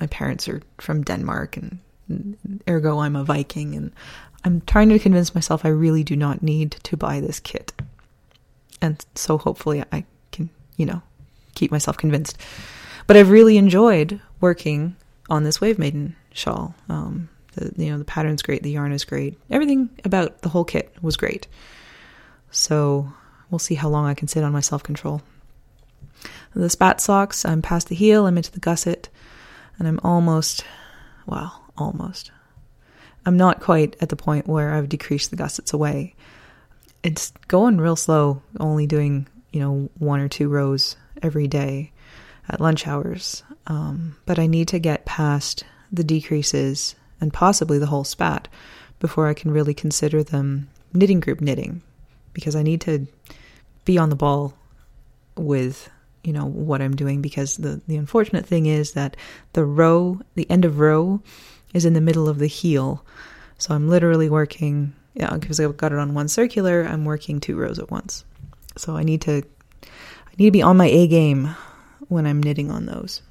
my 0.00 0.06
parents 0.06 0.48
are 0.48 0.62
from 0.78 1.02
Denmark, 1.02 1.58
and 1.58 2.62
ergo 2.68 2.98
I'm 2.98 3.16
a 3.16 3.24
Viking, 3.24 3.74
and 3.74 3.92
I'm 4.44 4.62
trying 4.62 4.88
to 4.88 4.98
convince 4.98 5.34
myself 5.34 5.64
I 5.64 5.68
really 5.68 6.02
do 6.02 6.16
not 6.16 6.42
need 6.42 6.72
to 6.84 6.96
buy 6.96 7.20
this 7.20 7.40
kit 7.40 7.72
and 8.82 9.02
so 9.14 9.38
hopefully 9.38 9.82
I 9.90 10.04
can, 10.32 10.50
you 10.76 10.84
know, 10.84 11.00
keep 11.54 11.70
myself 11.70 11.96
convinced. 11.96 12.36
But 13.06 13.16
I've 13.16 13.30
really 13.30 13.56
enjoyed 13.56 14.20
working 14.40 14.96
on 15.30 15.44
this 15.44 15.60
Wave 15.60 15.78
Maiden 15.78 16.16
shawl. 16.34 16.74
Um, 16.90 17.28
The 17.54 17.72
you 17.76 17.90
know 17.90 17.98
the 17.98 18.04
pattern's 18.04 18.42
great, 18.42 18.62
the 18.62 18.70
yarn 18.70 18.92
is 18.92 19.04
great, 19.04 19.38
everything 19.50 19.88
about 20.04 20.42
the 20.42 20.48
whole 20.48 20.64
kit 20.64 20.94
was 21.00 21.16
great. 21.16 21.46
So 22.50 23.12
we'll 23.50 23.58
see 23.58 23.74
how 23.74 23.88
long 23.88 24.06
I 24.06 24.14
can 24.14 24.28
sit 24.28 24.44
on 24.44 24.52
my 24.52 24.60
self 24.60 24.82
control. 24.82 25.22
The 26.54 26.70
spat 26.70 27.00
socks, 27.00 27.44
I'm 27.44 27.62
past 27.62 27.88
the 27.88 27.94
heel, 27.94 28.26
I'm 28.26 28.36
into 28.36 28.52
the 28.52 28.60
gusset, 28.60 29.08
and 29.78 29.88
I'm 29.88 30.00
almost, 30.04 30.64
well, 31.26 31.62
almost. 31.76 32.30
I'm 33.24 33.36
not 33.36 33.60
quite 33.60 33.96
at 34.00 34.08
the 34.08 34.16
point 34.16 34.46
where 34.46 34.74
I've 34.74 34.88
decreased 34.88 35.30
the 35.30 35.36
gussets 35.36 35.72
away. 35.72 36.14
It's 37.02 37.32
going 37.48 37.78
real 37.78 37.96
slow, 37.96 38.42
only 38.60 38.86
doing, 38.86 39.26
you 39.50 39.60
know, 39.60 39.90
one 39.98 40.20
or 40.20 40.28
two 40.28 40.48
rows 40.48 40.96
every 41.22 41.48
day 41.48 41.92
at 42.48 42.60
lunch 42.60 42.86
hours. 42.86 43.42
Um, 43.66 44.16
but 44.26 44.38
I 44.38 44.46
need 44.46 44.68
to 44.68 44.78
get 44.78 45.04
past 45.04 45.64
the 45.90 46.04
decreases 46.04 46.94
and 47.20 47.32
possibly 47.32 47.78
the 47.78 47.86
whole 47.86 48.04
spat 48.04 48.48
before 48.98 49.28
I 49.28 49.34
can 49.34 49.50
really 49.50 49.74
consider 49.74 50.22
them 50.22 50.68
knitting 50.92 51.20
group 51.20 51.40
knitting 51.40 51.82
because 52.32 52.56
I 52.56 52.62
need 52.62 52.80
to 52.82 53.06
be 53.84 53.98
on 53.98 54.10
the 54.10 54.16
ball 54.16 54.54
with 55.36 55.88
you 56.22 56.32
know 56.32 56.46
what 56.46 56.80
I'm 56.80 56.94
doing 56.94 57.20
because 57.20 57.56
the 57.56 57.80
the 57.88 57.96
unfortunate 57.96 58.46
thing 58.46 58.66
is 58.66 58.92
that 58.92 59.16
the 59.54 59.64
row 59.64 60.20
the 60.34 60.48
end 60.50 60.64
of 60.64 60.78
row 60.78 61.20
is 61.74 61.84
in 61.84 61.94
the 61.94 62.00
middle 62.00 62.28
of 62.28 62.38
the 62.38 62.46
heel 62.46 63.04
so 63.58 63.74
I'm 63.74 63.88
literally 63.88 64.28
working 64.28 64.94
yeah 65.14 65.36
because 65.36 65.60
I've 65.60 65.76
got 65.76 65.92
it 65.92 65.98
on 65.98 66.14
one 66.14 66.28
circular 66.28 66.82
I'm 66.82 67.04
working 67.04 67.40
two 67.40 67.56
rows 67.56 67.78
at 67.78 67.90
once. 67.90 68.24
So 68.76 68.96
I 68.96 69.02
need 69.02 69.20
to 69.22 69.42
I 69.82 70.34
need 70.38 70.46
to 70.46 70.50
be 70.50 70.62
on 70.62 70.76
my 70.76 70.86
A 70.86 71.06
game 71.06 71.54
when 72.08 72.26
I'm 72.26 72.42
knitting 72.42 72.70
on 72.70 72.86
those. 72.86 73.22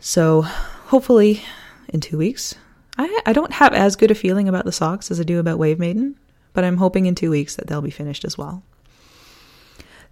So 0.00 0.42
hopefully 0.42 1.42
in 1.88 2.00
2 2.00 2.18
weeks 2.18 2.54
I 2.96 3.20
I 3.26 3.32
don't 3.32 3.52
have 3.52 3.72
as 3.72 3.96
good 3.96 4.10
a 4.10 4.14
feeling 4.14 4.48
about 4.48 4.64
the 4.64 4.72
socks 4.72 5.10
as 5.10 5.20
I 5.20 5.24
do 5.24 5.38
about 5.38 5.58
Wave 5.58 5.78
Maiden 5.78 6.16
but 6.52 6.64
I'm 6.64 6.76
hoping 6.76 7.06
in 7.06 7.14
2 7.14 7.30
weeks 7.30 7.56
that 7.56 7.66
they'll 7.66 7.82
be 7.82 7.90
finished 7.90 8.24
as 8.24 8.38
well. 8.38 8.62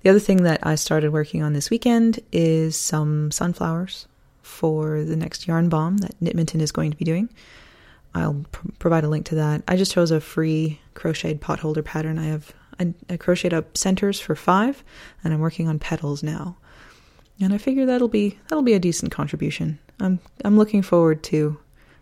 The 0.02 0.10
other 0.10 0.18
thing 0.18 0.42
that 0.42 0.66
I 0.66 0.74
started 0.74 1.12
working 1.12 1.42
on 1.42 1.52
this 1.52 1.70
weekend 1.70 2.18
is 2.32 2.76
some 2.76 3.30
sunflowers 3.30 4.08
for 4.42 5.04
the 5.04 5.14
next 5.14 5.46
yarn 5.46 5.68
bomb 5.68 5.98
that 5.98 6.18
Knitmonton 6.20 6.60
is 6.60 6.72
going 6.72 6.90
to 6.90 6.96
be 6.96 7.04
doing. 7.04 7.28
I'll 8.14 8.44
pr- 8.52 8.68
provide 8.78 9.04
a 9.04 9.08
link 9.08 9.26
to 9.26 9.36
that. 9.36 9.62
I 9.66 9.76
just 9.76 9.92
chose 9.92 10.10
a 10.10 10.20
free 10.20 10.80
crocheted 10.94 11.40
potholder 11.40 11.84
pattern. 11.84 12.18
I 12.18 12.26
have 12.26 12.52
I, 12.78 12.94
I 13.10 13.16
crocheted 13.16 13.54
up 13.54 13.76
centers 13.76 14.20
for 14.20 14.34
five, 14.34 14.82
and 15.22 15.32
I'm 15.32 15.40
working 15.40 15.68
on 15.68 15.78
petals 15.78 16.22
now. 16.22 16.56
And 17.40 17.52
I 17.52 17.58
figure 17.58 17.86
that'll 17.86 18.08
be 18.08 18.38
that'll 18.48 18.62
be 18.62 18.74
a 18.74 18.78
decent 18.78 19.12
contribution. 19.12 19.78
I'm 20.00 20.20
I'm 20.44 20.58
looking 20.58 20.82
forward 20.82 21.22
to. 21.24 21.58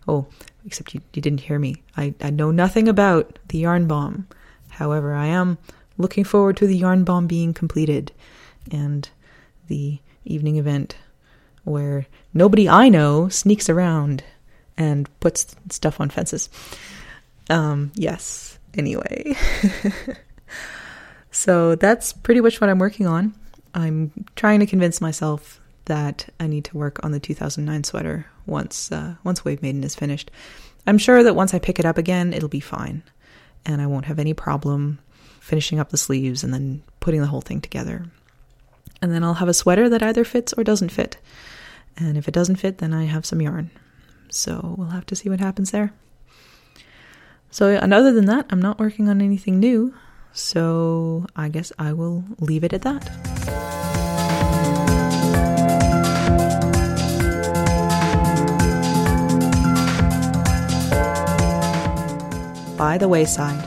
Oh, 0.07 0.25
except 0.65 0.95
you, 0.95 1.01
you 1.13 1.21
didn't 1.21 1.41
hear 1.41 1.59
me. 1.59 1.83
I, 1.95 2.15
I 2.21 2.31
know 2.31 2.49
nothing 2.49 2.87
about 2.87 3.37
the 3.49 3.59
yarn 3.59 3.87
bomb. 3.87 4.27
However, 4.69 5.13
I 5.13 5.27
am 5.27 5.59
looking 5.97 6.23
forward 6.23 6.57
to 6.57 6.67
the 6.67 6.75
yarn 6.75 7.03
bomb 7.03 7.27
being 7.27 7.53
completed 7.53 8.11
and 8.71 9.07
the 9.67 9.99
evening 10.25 10.57
event 10.57 10.95
where 11.63 12.07
nobody 12.33 12.67
I 12.67 12.89
know 12.89 13.29
sneaks 13.29 13.69
around 13.69 14.23
and 14.77 15.09
puts 15.19 15.55
stuff 15.69 15.99
on 15.99 16.09
fences. 16.09 16.49
Um, 17.49 17.91
yes, 17.95 18.59
anyway. 18.73 19.35
so 21.31 21.75
that's 21.75 22.13
pretty 22.13 22.41
much 22.41 22.61
what 22.61 22.69
I'm 22.69 22.79
working 22.79 23.07
on. 23.07 23.33
I'm 23.73 24.11
trying 24.35 24.59
to 24.59 24.65
convince 24.65 25.01
myself 25.01 25.61
that 25.85 26.29
I 26.39 26.47
need 26.47 26.65
to 26.65 26.77
work 26.77 27.03
on 27.03 27.11
the 27.11 27.19
2009 27.19 27.83
sweater 27.83 28.25
once 28.45 28.91
uh, 28.91 29.15
once 29.23 29.43
Wave 29.43 29.61
Maiden 29.61 29.83
is 29.83 29.95
finished. 29.95 30.31
I'm 30.85 30.97
sure 30.97 31.23
that 31.23 31.35
once 31.35 31.53
I 31.53 31.59
pick 31.59 31.79
it 31.79 31.85
up 31.85 31.97
again, 31.97 32.33
it'll 32.33 32.49
be 32.49 32.59
fine, 32.59 33.03
and 33.65 33.81
I 33.81 33.87
won't 33.87 34.05
have 34.05 34.19
any 34.19 34.33
problem 34.33 34.99
finishing 35.39 35.79
up 35.79 35.89
the 35.89 35.97
sleeves 35.97 36.43
and 36.43 36.53
then 36.53 36.83
putting 36.99 37.21
the 37.21 37.27
whole 37.27 37.41
thing 37.41 37.61
together. 37.61 38.05
And 39.01 39.11
then 39.11 39.23
I'll 39.23 39.35
have 39.35 39.47
a 39.47 39.53
sweater 39.53 39.89
that 39.89 40.03
either 40.03 40.23
fits 40.23 40.53
or 40.53 40.63
doesn't 40.63 40.91
fit. 40.91 41.17
And 41.97 42.17
if 42.17 42.27
it 42.27 42.33
doesn't 42.33 42.57
fit, 42.57 42.77
then 42.77 42.93
I 42.93 43.05
have 43.05 43.25
some 43.25 43.41
yarn. 43.41 43.71
So 44.31 44.75
we'll 44.77 44.89
have 44.89 45.05
to 45.07 45.15
see 45.15 45.29
what 45.29 45.39
happens 45.39 45.71
there. 45.71 45.93
So, 47.51 47.67
and 47.67 47.93
other 47.93 48.13
than 48.13 48.25
that, 48.25 48.45
I'm 48.49 48.61
not 48.61 48.79
working 48.79 49.09
on 49.09 49.21
anything 49.21 49.59
new. 49.59 49.93
So 50.31 51.25
I 51.35 51.49
guess 51.49 51.73
I 51.77 51.91
will 51.91 52.23
leave 52.39 52.63
it 52.63 52.71
at 52.71 52.81
that. 52.83 53.05
By 62.77 62.97
the 62.97 63.09
wayside. 63.09 63.61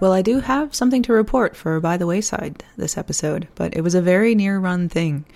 Well, 0.00 0.12
I 0.12 0.22
do 0.22 0.40
have 0.40 0.74
something 0.74 1.02
to 1.02 1.12
report 1.12 1.54
for 1.54 1.78
By 1.78 1.98
the 1.98 2.06
Wayside 2.06 2.64
this 2.76 2.96
episode, 2.96 3.48
but 3.54 3.76
it 3.76 3.82
was 3.82 3.94
a 3.94 4.00
very 4.00 4.34
near 4.34 4.58
run 4.58 4.88
thing. 4.88 5.26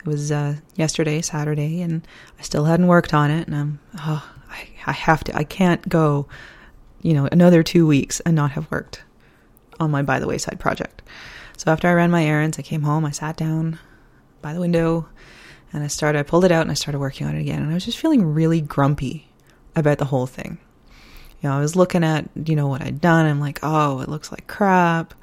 It 0.00 0.06
was 0.06 0.30
uh, 0.32 0.56
yesterday, 0.76 1.20
Saturday, 1.20 1.82
and 1.82 2.06
I 2.38 2.42
still 2.42 2.64
hadn't 2.64 2.86
worked 2.86 3.12
on 3.12 3.30
it, 3.30 3.46
and 3.46 3.56
I'm, 3.56 3.80
oh, 3.98 4.30
I, 4.50 4.68
I 4.86 4.92
have 4.92 5.24
to, 5.24 5.36
I 5.36 5.44
can't 5.44 5.86
go, 5.88 6.26
you 7.02 7.14
know, 7.14 7.28
another 7.30 7.62
two 7.62 7.86
weeks 7.86 8.20
and 8.20 8.34
not 8.36 8.52
have 8.52 8.70
worked 8.70 9.02
on 9.80 9.90
my 9.90 10.02
By 10.02 10.18
the 10.18 10.26
Wayside 10.26 10.60
project. 10.60 11.02
So 11.56 11.72
after 11.72 11.88
I 11.88 11.94
ran 11.94 12.10
my 12.10 12.24
errands, 12.24 12.58
I 12.58 12.62
came 12.62 12.82
home, 12.82 13.04
I 13.04 13.10
sat 13.10 13.36
down 13.36 13.78
by 14.40 14.54
the 14.54 14.60
window, 14.60 15.08
and 15.72 15.82
I 15.82 15.88
started, 15.88 16.18
I 16.18 16.22
pulled 16.22 16.44
it 16.44 16.52
out 16.52 16.62
and 16.62 16.70
I 16.70 16.74
started 16.74 17.00
working 17.00 17.26
on 17.26 17.36
it 17.36 17.40
again, 17.40 17.62
and 17.62 17.70
I 17.70 17.74
was 17.74 17.84
just 17.84 17.98
feeling 17.98 18.24
really 18.24 18.60
grumpy 18.60 19.28
about 19.74 19.98
the 19.98 20.06
whole 20.06 20.26
thing 20.26 20.58
you 21.40 21.48
know, 21.48 21.56
I 21.56 21.60
was 21.60 21.76
looking 21.76 22.02
at, 22.02 22.28
you 22.46 22.56
know, 22.56 22.66
what 22.66 22.82
I'd 22.82 23.00
done. 23.00 23.26
I'm 23.26 23.40
like, 23.40 23.60
oh, 23.62 24.00
it 24.00 24.08
looks 24.08 24.32
like 24.32 24.46
crap. 24.46 25.14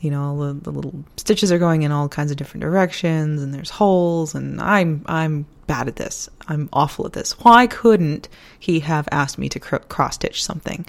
You 0.00 0.10
know, 0.10 0.52
the, 0.52 0.60
the 0.60 0.70
little 0.70 1.04
stitches 1.16 1.52
are 1.52 1.58
going 1.58 1.82
in 1.82 1.92
all 1.92 2.08
kinds 2.08 2.30
of 2.30 2.36
different 2.36 2.62
directions 2.62 3.42
and 3.42 3.52
there's 3.52 3.70
holes 3.70 4.34
and 4.34 4.60
I'm, 4.60 5.04
I'm 5.06 5.46
bad 5.66 5.88
at 5.88 5.96
this. 5.96 6.28
I'm 6.48 6.68
awful 6.72 7.06
at 7.06 7.12
this. 7.12 7.38
Why 7.40 7.66
couldn't 7.66 8.28
he 8.58 8.80
have 8.80 9.08
asked 9.12 9.38
me 9.38 9.48
to 9.50 9.60
cr- 9.60 9.76
cross 9.76 10.14
stitch 10.14 10.42
something? 10.42 10.86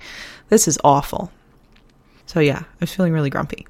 This 0.50 0.68
is 0.68 0.80
awful. 0.84 1.32
So 2.26 2.40
yeah, 2.40 2.60
I 2.60 2.78
was 2.80 2.94
feeling 2.94 3.12
really 3.12 3.30
grumpy. 3.30 3.68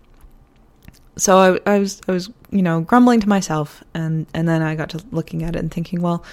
So 1.18 1.60
I, 1.66 1.76
I 1.76 1.80
was, 1.80 2.02
I 2.08 2.12
was, 2.12 2.30
you 2.52 2.62
know, 2.62 2.82
grumbling 2.82 3.20
to 3.22 3.30
myself 3.30 3.84
and, 3.94 4.28
and 4.34 4.48
then 4.48 4.62
I 4.62 4.76
got 4.76 4.92
to 4.92 5.04
looking 5.12 5.44
at 5.44 5.56
it 5.56 5.60
and 5.60 5.72
thinking, 5.72 6.02
well, 6.02 6.24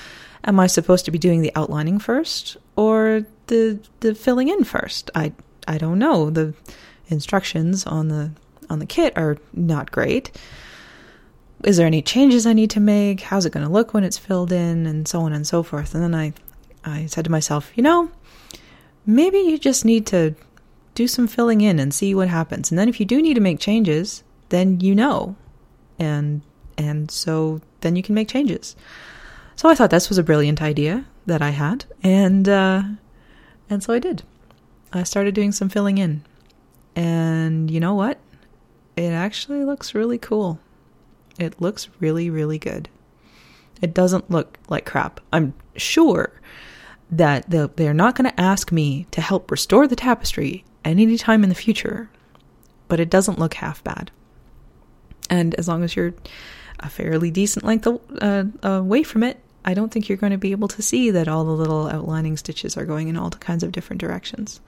am 0.44 0.60
I 0.60 0.66
supposed 0.66 1.04
to 1.06 1.10
be 1.10 1.18
doing 1.18 1.42
the 1.42 1.52
outlining 1.54 1.98
first 1.98 2.56
or 2.76 3.24
the 3.46 3.78
the 4.00 4.14
filling 4.14 4.48
in 4.48 4.64
first? 4.64 5.10
I 5.14 5.32
I 5.66 5.78
don't 5.78 5.98
know. 5.98 6.30
The 6.30 6.54
instructions 7.08 7.86
on 7.86 8.08
the 8.08 8.30
on 8.70 8.78
the 8.78 8.86
kit 8.86 9.16
are 9.16 9.38
not 9.52 9.90
great. 9.90 10.30
Is 11.64 11.76
there 11.76 11.86
any 11.86 12.02
changes 12.02 12.46
I 12.46 12.52
need 12.52 12.70
to 12.70 12.80
make? 12.80 13.20
How's 13.20 13.44
it 13.44 13.52
going 13.52 13.66
to 13.66 13.72
look 13.72 13.92
when 13.92 14.04
it's 14.04 14.18
filled 14.18 14.52
in 14.52 14.86
and 14.86 15.08
so 15.08 15.20
on 15.20 15.32
and 15.32 15.46
so 15.46 15.62
forth? 15.62 15.94
And 15.94 16.02
then 16.02 16.14
I 16.14 16.32
I 16.84 17.06
said 17.06 17.24
to 17.24 17.30
myself, 17.30 17.72
you 17.74 17.82
know, 17.82 18.10
maybe 19.04 19.38
you 19.38 19.58
just 19.58 19.84
need 19.84 20.06
to 20.06 20.34
do 20.94 21.08
some 21.08 21.26
filling 21.26 21.60
in 21.60 21.78
and 21.78 21.92
see 21.92 22.14
what 22.14 22.28
happens. 22.28 22.70
And 22.70 22.78
then 22.78 22.88
if 22.88 23.00
you 23.00 23.06
do 23.06 23.20
need 23.20 23.34
to 23.34 23.40
make 23.40 23.58
changes, 23.58 24.22
then 24.48 24.80
you 24.80 24.94
know. 24.94 25.36
And 25.98 26.42
and 26.76 27.10
so 27.10 27.60
then 27.80 27.96
you 27.96 28.02
can 28.02 28.14
make 28.14 28.28
changes. 28.28 28.76
So 29.56 29.68
I 29.68 29.74
thought 29.74 29.90
this 29.90 30.08
was 30.08 30.18
a 30.18 30.22
brilliant 30.22 30.62
idea 30.62 31.04
that 31.26 31.42
I 31.42 31.50
had, 31.50 31.84
and 32.02 32.48
uh, 32.48 32.82
and 33.68 33.82
so 33.82 33.92
I 33.92 33.98
did. 33.98 34.22
I 34.92 35.02
started 35.02 35.34
doing 35.34 35.50
some 35.52 35.68
filling 35.68 35.98
in, 35.98 36.22
and 36.94 37.68
you 37.70 37.80
know 37.80 37.94
what? 37.94 38.18
It 38.98 39.12
actually 39.12 39.64
looks 39.64 39.94
really 39.94 40.18
cool. 40.18 40.58
It 41.38 41.60
looks 41.60 41.88
really, 42.00 42.30
really 42.30 42.58
good. 42.58 42.88
It 43.80 43.94
doesn't 43.94 44.28
look 44.28 44.58
like 44.68 44.84
crap. 44.86 45.20
I'm 45.32 45.54
sure 45.76 46.32
that 47.12 47.48
they're 47.48 47.94
not 47.94 48.16
going 48.16 48.28
to 48.28 48.40
ask 48.40 48.72
me 48.72 49.06
to 49.12 49.20
help 49.20 49.52
restore 49.52 49.86
the 49.86 49.94
tapestry 49.94 50.64
any 50.84 51.16
time 51.16 51.44
in 51.44 51.48
the 51.48 51.54
future, 51.54 52.10
but 52.88 52.98
it 52.98 53.08
doesn't 53.08 53.38
look 53.38 53.54
half 53.54 53.84
bad. 53.84 54.10
And 55.30 55.54
as 55.54 55.68
long 55.68 55.84
as 55.84 55.94
you're 55.94 56.14
a 56.80 56.88
fairly 56.88 57.30
decent 57.30 57.64
length 57.64 57.86
uh, 57.86 58.44
away 58.64 59.04
from 59.04 59.22
it, 59.22 59.38
I 59.64 59.74
don't 59.74 59.92
think 59.92 60.08
you're 60.08 60.18
going 60.18 60.32
to 60.32 60.38
be 60.38 60.50
able 60.50 60.68
to 60.68 60.82
see 60.82 61.12
that 61.12 61.28
all 61.28 61.44
the 61.44 61.52
little 61.52 61.86
outlining 61.86 62.36
stitches 62.36 62.76
are 62.76 62.84
going 62.84 63.06
in 63.06 63.16
all 63.16 63.30
kinds 63.30 63.62
of 63.62 63.70
different 63.70 64.00
directions. 64.00 64.60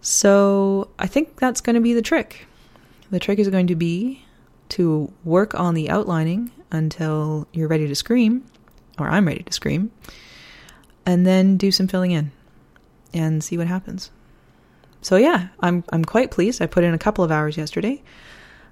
So 0.00 0.88
I 0.98 1.06
think 1.06 1.36
that's 1.36 1.60
going 1.60 1.74
to 1.74 1.80
be 1.80 1.94
the 1.94 2.02
trick. 2.02 2.48
The 3.12 3.20
trick 3.20 3.38
is 3.38 3.48
going 3.50 3.66
to 3.66 3.76
be 3.76 4.24
to 4.70 5.12
work 5.22 5.54
on 5.54 5.74
the 5.74 5.90
outlining 5.90 6.50
until 6.70 7.46
you're 7.52 7.68
ready 7.68 7.86
to 7.86 7.94
scream, 7.94 8.42
or 8.98 9.06
I'm 9.06 9.26
ready 9.26 9.42
to 9.42 9.52
scream, 9.52 9.92
and 11.04 11.26
then 11.26 11.58
do 11.58 11.70
some 11.70 11.88
filling 11.88 12.12
in 12.12 12.32
and 13.12 13.44
see 13.44 13.58
what 13.58 13.66
happens. 13.66 14.10
So 15.02 15.16
yeah, 15.16 15.48
I'm 15.60 15.84
I'm 15.90 16.06
quite 16.06 16.30
pleased. 16.30 16.62
I 16.62 16.66
put 16.66 16.84
in 16.84 16.94
a 16.94 16.98
couple 16.98 17.22
of 17.22 17.30
hours 17.30 17.58
yesterday, 17.58 18.02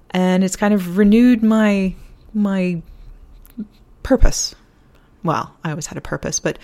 and 0.09 0.43
it's 0.43 0.55
kind 0.55 0.73
of 0.73 0.97
renewed 0.97 1.43
my 1.43 1.93
my 2.33 2.81
purpose. 4.01 4.55
Well, 5.23 5.55
I 5.63 5.69
always 5.69 5.85
had 5.85 5.99
a 5.99 6.01
purpose, 6.01 6.39
but 6.39 6.57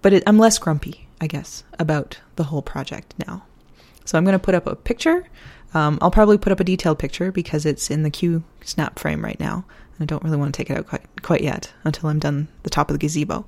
but 0.00 0.14
it, 0.14 0.22
I'm 0.26 0.38
less 0.38 0.58
grumpy, 0.58 1.06
I 1.20 1.26
guess, 1.26 1.64
about 1.78 2.18
the 2.36 2.44
whole 2.44 2.62
project 2.62 3.12
now. 3.26 3.44
So 4.06 4.16
I'm 4.16 4.24
going 4.24 4.32
to 4.32 4.42
put 4.42 4.54
up 4.54 4.66
a 4.66 4.74
picture. 4.74 5.26
Um, 5.74 5.98
I'll 6.00 6.10
probably 6.10 6.38
put 6.38 6.52
up 6.52 6.60
a 6.60 6.64
detailed 6.64 6.98
picture 6.98 7.30
because 7.30 7.64
it's 7.64 7.90
in 7.90 8.02
the 8.02 8.10
Q 8.10 8.42
snap 8.62 8.98
frame 8.98 9.24
right 9.24 9.38
now. 9.38 9.64
And 9.98 10.02
I 10.02 10.04
don't 10.06 10.22
really 10.22 10.36
want 10.36 10.52
to 10.54 10.56
take 10.56 10.70
it 10.70 10.76
out 10.76 10.86
quite, 10.86 11.02
quite 11.22 11.42
yet 11.42 11.72
until 11.84 12.08
I'm 12.08 12.18
done 12.18 12.48
the 12.62 12.70
top 12.70 12.90
of 12.90 12.94
the 12.94 12.98
gazebo. 12.98 13.44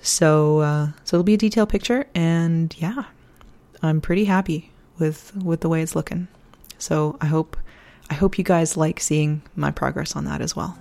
So, 0.00 0.60
uh, 0.60 0.88
so 1.04 1.16
it'll 1.16 1.24
be 1.24 1.34
a 1.34 1.38
detailed 1.38 1.68
picture, 1.68 2.06
and 2.14 2.74
yeah, 2.78 3.04
I'm 3.82 4.00
pretty 4.00 4.26
happy 4.26 4.70
with 4.98 5.34
with 5.36 5.60
the 5.60 5.68
way 5.68 5.82
it's 5.82 5.96
looking. 5.96 6.28
So 6.78 7.16
I 7.20 7.26
hope 7.26 7.56
I 8.10 8.14
hope 8.14 8.38
you 8.38 8.44
guys 8.44 8.76
like 8.76 9.00
seeing 9.00 9.42
my 9.56 9.70
progress 9.70 10.14
on 10.16 10.24
that 10.24 10.40
as 10.40 10.54
well. 10.54 10.78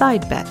Side 0.00 0.26
bet. 0.30 0.46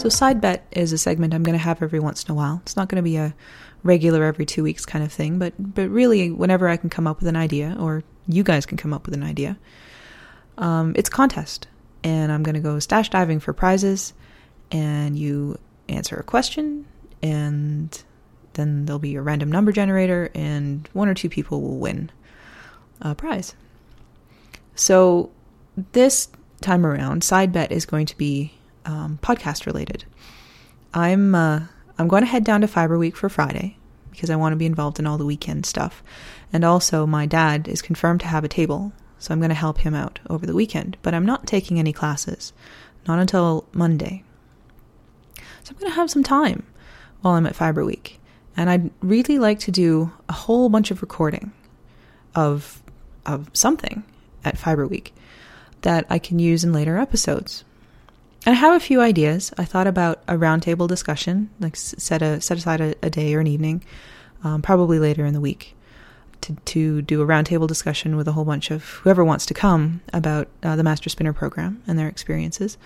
So, 0.00 0.08
side 0.08 0.40
bet 0.40 0.66
is 0.70 0.94
a 0.94 0.96
segment 0.96 1.34
I'm 1.34 1.42
going 1.42 1.52
to 1.52 1.62
have 1.62 1.82
every 1.82 2.00
once 2.00 2.24
in 2.24 2.30
a 2.30 2.34
while. 2.34 2.62
It's 2.62 2.76
not 2.76 2.88
going 2.88 2.96
to 2.96 3.02
be 3.02 3.16
a 3.16 3.34
regular 3.82 4.24
every 4.24 4.46
two 4.46 4.62
weeks 4.62 4.86
kind 4.86 5.04
of 5.04 5.12
thing, 5.12 5.38
but 5.38 5.52
but 5.58 5.90
really, 5.90 6.30
whenever 6.30 6.66
I 6.66 6.78
can 6.78 6.88
come 6.88 7.06
up 7.06 7.18
with 7.18 7.28
an 7.28 7.36
idea, 7.36 7.76
or 7.78 8.04
you 8.26 8.42
guys 8.42 8.64
can 8.64 8.78
come 8.78 8.94
up 8.94 9.04
with 9.04 9.14
an 9.14 9.22
idea, 9.22 9.58
um, 10.56 10.94
it's 10.96 11.10
contest, 11.10 11.68
and 12.02 12.32
I'm 12.32 12.42
going 12.42 12.54
to 12.54 12.60
go 12.62 12.78
stash 12.78 13.10
diving 13.10 13.38
for 13.40 13.52
prizes, 13.52 14.14
and 14.72 15.14
you 15.14 15.58
answer 15.90 16.16
a 16.16 16.22
question, 16.22 16.86
and 17.22 18.02
then 18.54 18.86
there'll 18.86 18.98
be 18.98 19.16
a 19.16 19.20
random 19.20 19.52
number 19.52 19.72
generator, 19.72 20.30
and 20.34 20.88
one 20.94 21.06
or 21.06 21.12
two 21.12 21.28
people 21.28 21.60
will 21.60 21.76
win 21.76 22.10
a 23.02 23.14
prize. 23.14 23.54
So 24.74 25.30
this 25.92 26.28
time 26.60 26.84
around, 26.84 27.24
side 27.24 27.52
bet 27.52 27.72
is 27.72 27.86
going 27.86 28.06
to 28.06 28.16
be 28.16 28.52
um, 28.84 29.18
podcast 29.22 29.66
related. 29.66 30.04
I'm 30.92 31.34
uh, 31.34 31.66
I'm 31.98 32.08
going 32.08 32.22
to 32.22 32.28
head 32.28 32.44
down 32.44 32.62
to 32.62 32.68
Fiber 32.68 32.98
Week 32.98 33.16
for 33.16 33.28
Friday 33.28 33.76
because 34.10 34.30
I 34.30 34.36
want 34.36 34.52
to 34.52 34.56
be 34.56 34.66
involved 34.66 34.98
in 34.98 35.06
all 35.06 35.18
the 35.18 35.26
weekend 35.26 35.66
stuff, 35.66 36.02
and 36.52 36.64
also 36.64 37.06
my 37.06 37.26
dad 37.26 37.68
is 37.68 37.82
confirmed 37.82 38.20
to 38.20 38.26
have 38.26 38.44
a 38.44 38.48
table, 38.48 38.92
so 39.18 39.32
I'm 39.32 39.40
going 39.40 39.50
to 39.50 39.54
help 39.54 39.78
him 39.78 39.94
out 39.94 40.18
over 40.28 40.46
the 40.46 40.54
weekend. 40.54 40.96
But 41.02 41.14
I'm 41.14 41.26
not 41.26 41.46
taking 41.46 41.78
any 41.78 41.92
classes, 41.92 42.52
not 43.06 43.18
until 43.18 43.66
Monday. 43.72 44.24
So 45.62 45.72
I'm 45.72 45.78
going 45.78 45.92
to 45.92 45.96
have 45.96 46.10
some 46.10 46.24
time 46.24 46.64
while 47.20 47.34
I'm 47.34 47.46
at 47.46 47.54
Fiber 47.54 47.84
Week, 47.84 48.18
and 48.56 48.68
I'd 48.68 48.90
really 49.00 49.38
like 49.38 49.60
to 49.60 49.70
do 49.70 50.12
a 50.28 50.32
whole 50.32 50.68
bunch 50.68 50.90
of 50.90 51.02
recording 51.02 51.52
of 52.34 52.82
of 53.26 53.50
something 53.52 54.02
at 54.44 54.58
Fiber 54.58 54.86
Week 54.86 55.14
that 55.82 56.06
I 56.10 56.18
can 56.18 56.38
use 56.38 56.64
in 56.64 56.72
later 56.72 56.98
episodes. 56.98 57.64
And 58.46 58.54
I 58.54 58.58
have 58.58 58.74
a 58.74 58.80
few 58.80 59.00
ideas. 59.00 59.52
I 59.58 59.64
thought 59.64 59.86
about 59.86 60.22
a 60.26 60.34
roundtable 60.34 60.88
discussion, 60.88 61.50
like 61.60 61.76
set 61.76 62.22
a 62.22 62.40
set 62.40 62.58
aside 62.58 62.80
a, 62.80 62.94
a 63.02 63.10
day 63.10 63.34
or 63.34 63.40
an 63.40 63.46
evening, 63.46 63.84
um, 64.42 64.62
probably 64.62 64.98
later 64.98 65.26
in 65.26 65.34
the 65.34 65.40
week, 65.40 65.76
to 66.42 66.54
to 66.54 67.02
do 67.02 67.20
a 67.20 67.26
roundtable 67.26 67.68
discussion 67.68 68.16
with 68.16 68.26
a 68.28 68.32
whole 68.32 68.46
bunch 68.46 68.70
of 68.70 68.82
whoever 68.84 69.24
wants 69.24 69.44
to 69.46 69.54
come 69.54 70.00
about 70.12 70.48
uh, 70.62 70.74
the 70.74 70.82
Master 70.82 71.10
Spinner 71.10 71.34
program 71.34 71.82
and 71.86 71.98
their 71.98 72.08
experiences. 72.08 72.78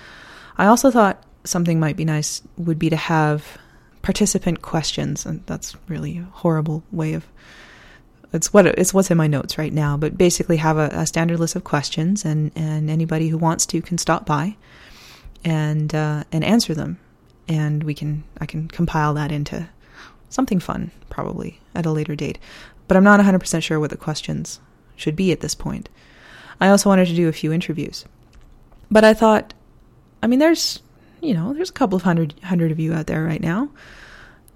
I 0.58 0.66
also 0.66 0.90
thought 0.90 1.22
something 1.44 1.78
might 1.78 1.96
be 1.96 2.04
nice 2.04 2.42
would 2.56 2.78
be 2.78 2.90
to 2.90 2.96
have 2.96 3.58
participant 4.02 4.60
questions, 4.60 5.24
and 5.24 5.44
that's 5.46 5.76
really 5.88 6.18
a 6.18 6.28
horrible 6.32 6.82
way 6.90 7.14
of 7.14 7.24
it's 8.34 8.52
what 8.52 8.66
it's 8.66 8.92
what's 8.92 9.10
in 9.10 9.16
my 9.16 9.26
notes 9.26 9.58
right 9.58 9.72
now. 9.72 9.96
But 9.96 10.18
basically, 10.18 10.56
have 10.56 10.76
a, 10.76 10.88
a 10.92 11.06
standard 11.06 11.38
list 11.38 11.56
of 11.56 11.64
questions, 11.64 12.24
and 12.24 12.50
and 12.56 12.90
anybody 12.90 13.28
who 13.28 13.38
wants 13.38 13.66
to 13.66 13.80
can 13.80 13.98
stop 13.98 14.26
by 14.26 14.56
and 15.44 15.94
uh, 15.94 16.24
and 16.32 16.42
answer 16.44 16.74
them, 16.74 16.98
and 17.48 17.82
we 17.84 17.94
can 17.94 18.24
I 18.40 18.46
can 18.46 18.68
compile 18.68 19.14
that 19.14 19.30
into 19.30 19.68
something 20.30 20.58
fun 20.58 20.90
probably 21.10 21.60
at 21.74 21.86
a 21.86 21.92
later 21.92 22.16
date. 22.16 22.38
But 22.88 22.96
I'm 22.96 23.04
not 23.04 23.20
100% 23.20 23.62
sure 23.62 23.80
what 23.80 23.90
the 23.90 23.96
questions 23.96 24.60
should 24.96 25.16
be 25.16 25.32
at 25.32 25.40
this 25.40 25.54
point. 25.54 25.88
I 26.60 26.68
also 26.68 26.90
wanted 26.90 27.06
to 27.08 27.14
do 27.14 27.28
a 27.28 27.32
few 27.32 27.52
interviews, 27.52 28.04
but 28.90 29.04
I 29.04 29.14
thought, 29.14 29.54
I 30.22 30.26
mean, 30.26 30.38
there's 30.38 30.80
you 31.20 31.34
know 31.34 31.52
there's 31.52 31.70
a 31.70 31.74
couple 31.74 31.96
of 31.96 32.02
hundred 32.02 32.34
hundred 32.42 32.72
of 32.72 32.80
you 32.80 32.94
out 32.94 33.06
there 33.06 33.24
right 33.24 33.40
now, 33.40 33.70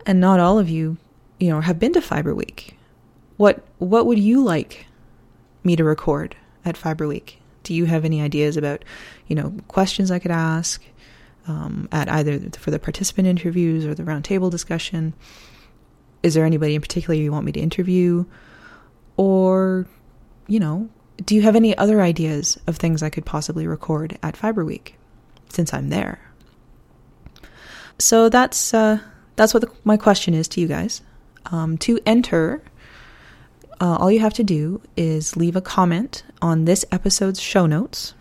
and 0.07 0.21
not 0.21 0.41
all 0.41 0.59
of 0.59 0.69
you 0.69 0.97
you 1.39 1.51
know 1.51 1.61
have 1.61 1.79
been 1.79 1.93
to 1.93 2.01
Fiber 2.01 2.35
Week 2.35 2.78
what 3.39 3.65
what 3.79 4.05
would 4.05 4.19
you 4.19 4.45
like 4.45 4.87
me 5.65 5.77
to 5.77 5.85
record 5.85 6.37
at 6.65 6.77
Fiber 6.77 7.09
Week? 7.09 7.41
Do 7.63 7.73
you 7.73 7.87
have 7.87 8.05
any 8.05 8.21
ideas 8.21 8.57
about, 8.57 8.85
you 9.27 9.37
know, 9.37 9.55
questions 9.69 10.11
I 10.11 10.19
could 10.19 10.31
ask 10.31 10.83
um, 11.47 11.89
at 11.93 12.11
either 12.11 12.39
for 12.59 12.71
the 12.71 12.79
participant 12.79 13.27
interviews 13.27 13.87
or 13.87 13.95
the 13.95 14.03
roundtable 14.03 14.51
discussion? 14.51 15.15
Is 16.23 16.35
there 16.35 16.45
anybody 16.45 16.75
in 16.75 16.81
particular 16.81 17.15
you 17.15 17.33
want 17.33 17.47
me 17.47 17.53
to 17.53 17.61
interview? 17.61 18.25
Or, 19.17 19.87
you 20.47 20.61
know, 20.61 20.89
do 21.25 21.35
you 21.35 21.43
have 21.43 21.57
any 21.57 21.77
other 21.77 22.01
ideas 22.01 22.59
of 22.67 22.77
things 22.77 23.03
I 23.03 23.11
could 23.11 23.25
possibly 23.25 23.67
record 23.67 24.19
at 24.23 24.37
Fiber 24.37 24.65
Week 24.65 24.97
since 25.49 25.73
I'm 25.73 25.91
there? 25.91 26.21
So 27.99 28.29
that's 28.29 28.73
uh, 28.75 28.99
that's 29.37 29.55
what 29.55 29.61
the, 29.61 29.71
my 29.85 29.97
question 29.97 30.35
is 30.35 30.49
to 30.49 30.61
you 30.61 30.69
guys. 30.69 31.03
Um, 31.51 31.79
to 31.79 31.99
enter 32.05 32.63
uh, 33.81 33.97
all 33.97 34.11
you 34.11 34.21
have 34.21 34.35
to 34.35 34.45
do 34.45 34.81
is 34.97 35.37
leave 35.37 35.57
a 35.57 35.61
comment 35.61 36.25
on 36.43 36.65
this 36.65 36.85
episode's 36.91 37.41
show 37.41 37.67
notes, 37.67 38.15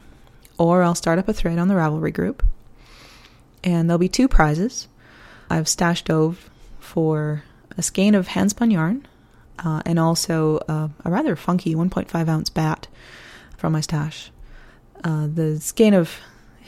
or 0.58 0.84
I'll 0.84 0.96
start 0.96 1.20
up 1.20 1.28
a 1.28 1.34
thread 1.34 1.58
on 1.58 1.67
the 1.67 1.76
Ravelry 1.76 2.13
group. 2.13 2.43
And 3.63 3.89
there'll 3.89 3.98
be 3.98 4.10
two 4.10 4.28
prizes. 4.28 4.88
I've 5.50 5.67
stashed 5.67 6.10
over 6.10 6.38
for 6.80 7.43
a 7.78 7.82
skein 7.82 8.15
of 8.15 8.30
handspun 8.30 8.72
yarn 8.72 9.08
uh, 9.60 9.82
and 9.86 10.00
also 10.00 10.58
uh, 10.67 10.89
a 11.04 11.10
rather 11.10 11.36
funky 11.36 11.76
1.5 11.76 12.28
ounce 12.28 12.50
bat 12.50 12.88
from 13.58 13.74
my 13.74 13.82
stash. 13.82 14.32
Uh, 15.04 15.28
the 15.28 15.60
skein 15.60 15.93
of 15.93 16.17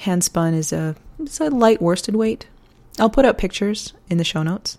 handspun 0.02 0.54
is 0.54 0.74
a, 0.74 0.96
it's 1.20 1.40
a 1.40 1.50
light 1.50 1.82
worsted 1.82 2.16
weight. 2.16 2.48
I'll 2.98 3.10
put 3.10 3.26
up 3.26 3.38
pictures 3.38 3.94
in 4.10 4.18
the 4.18 4.24
show 4.24 4.44
notes. 4.44 4.78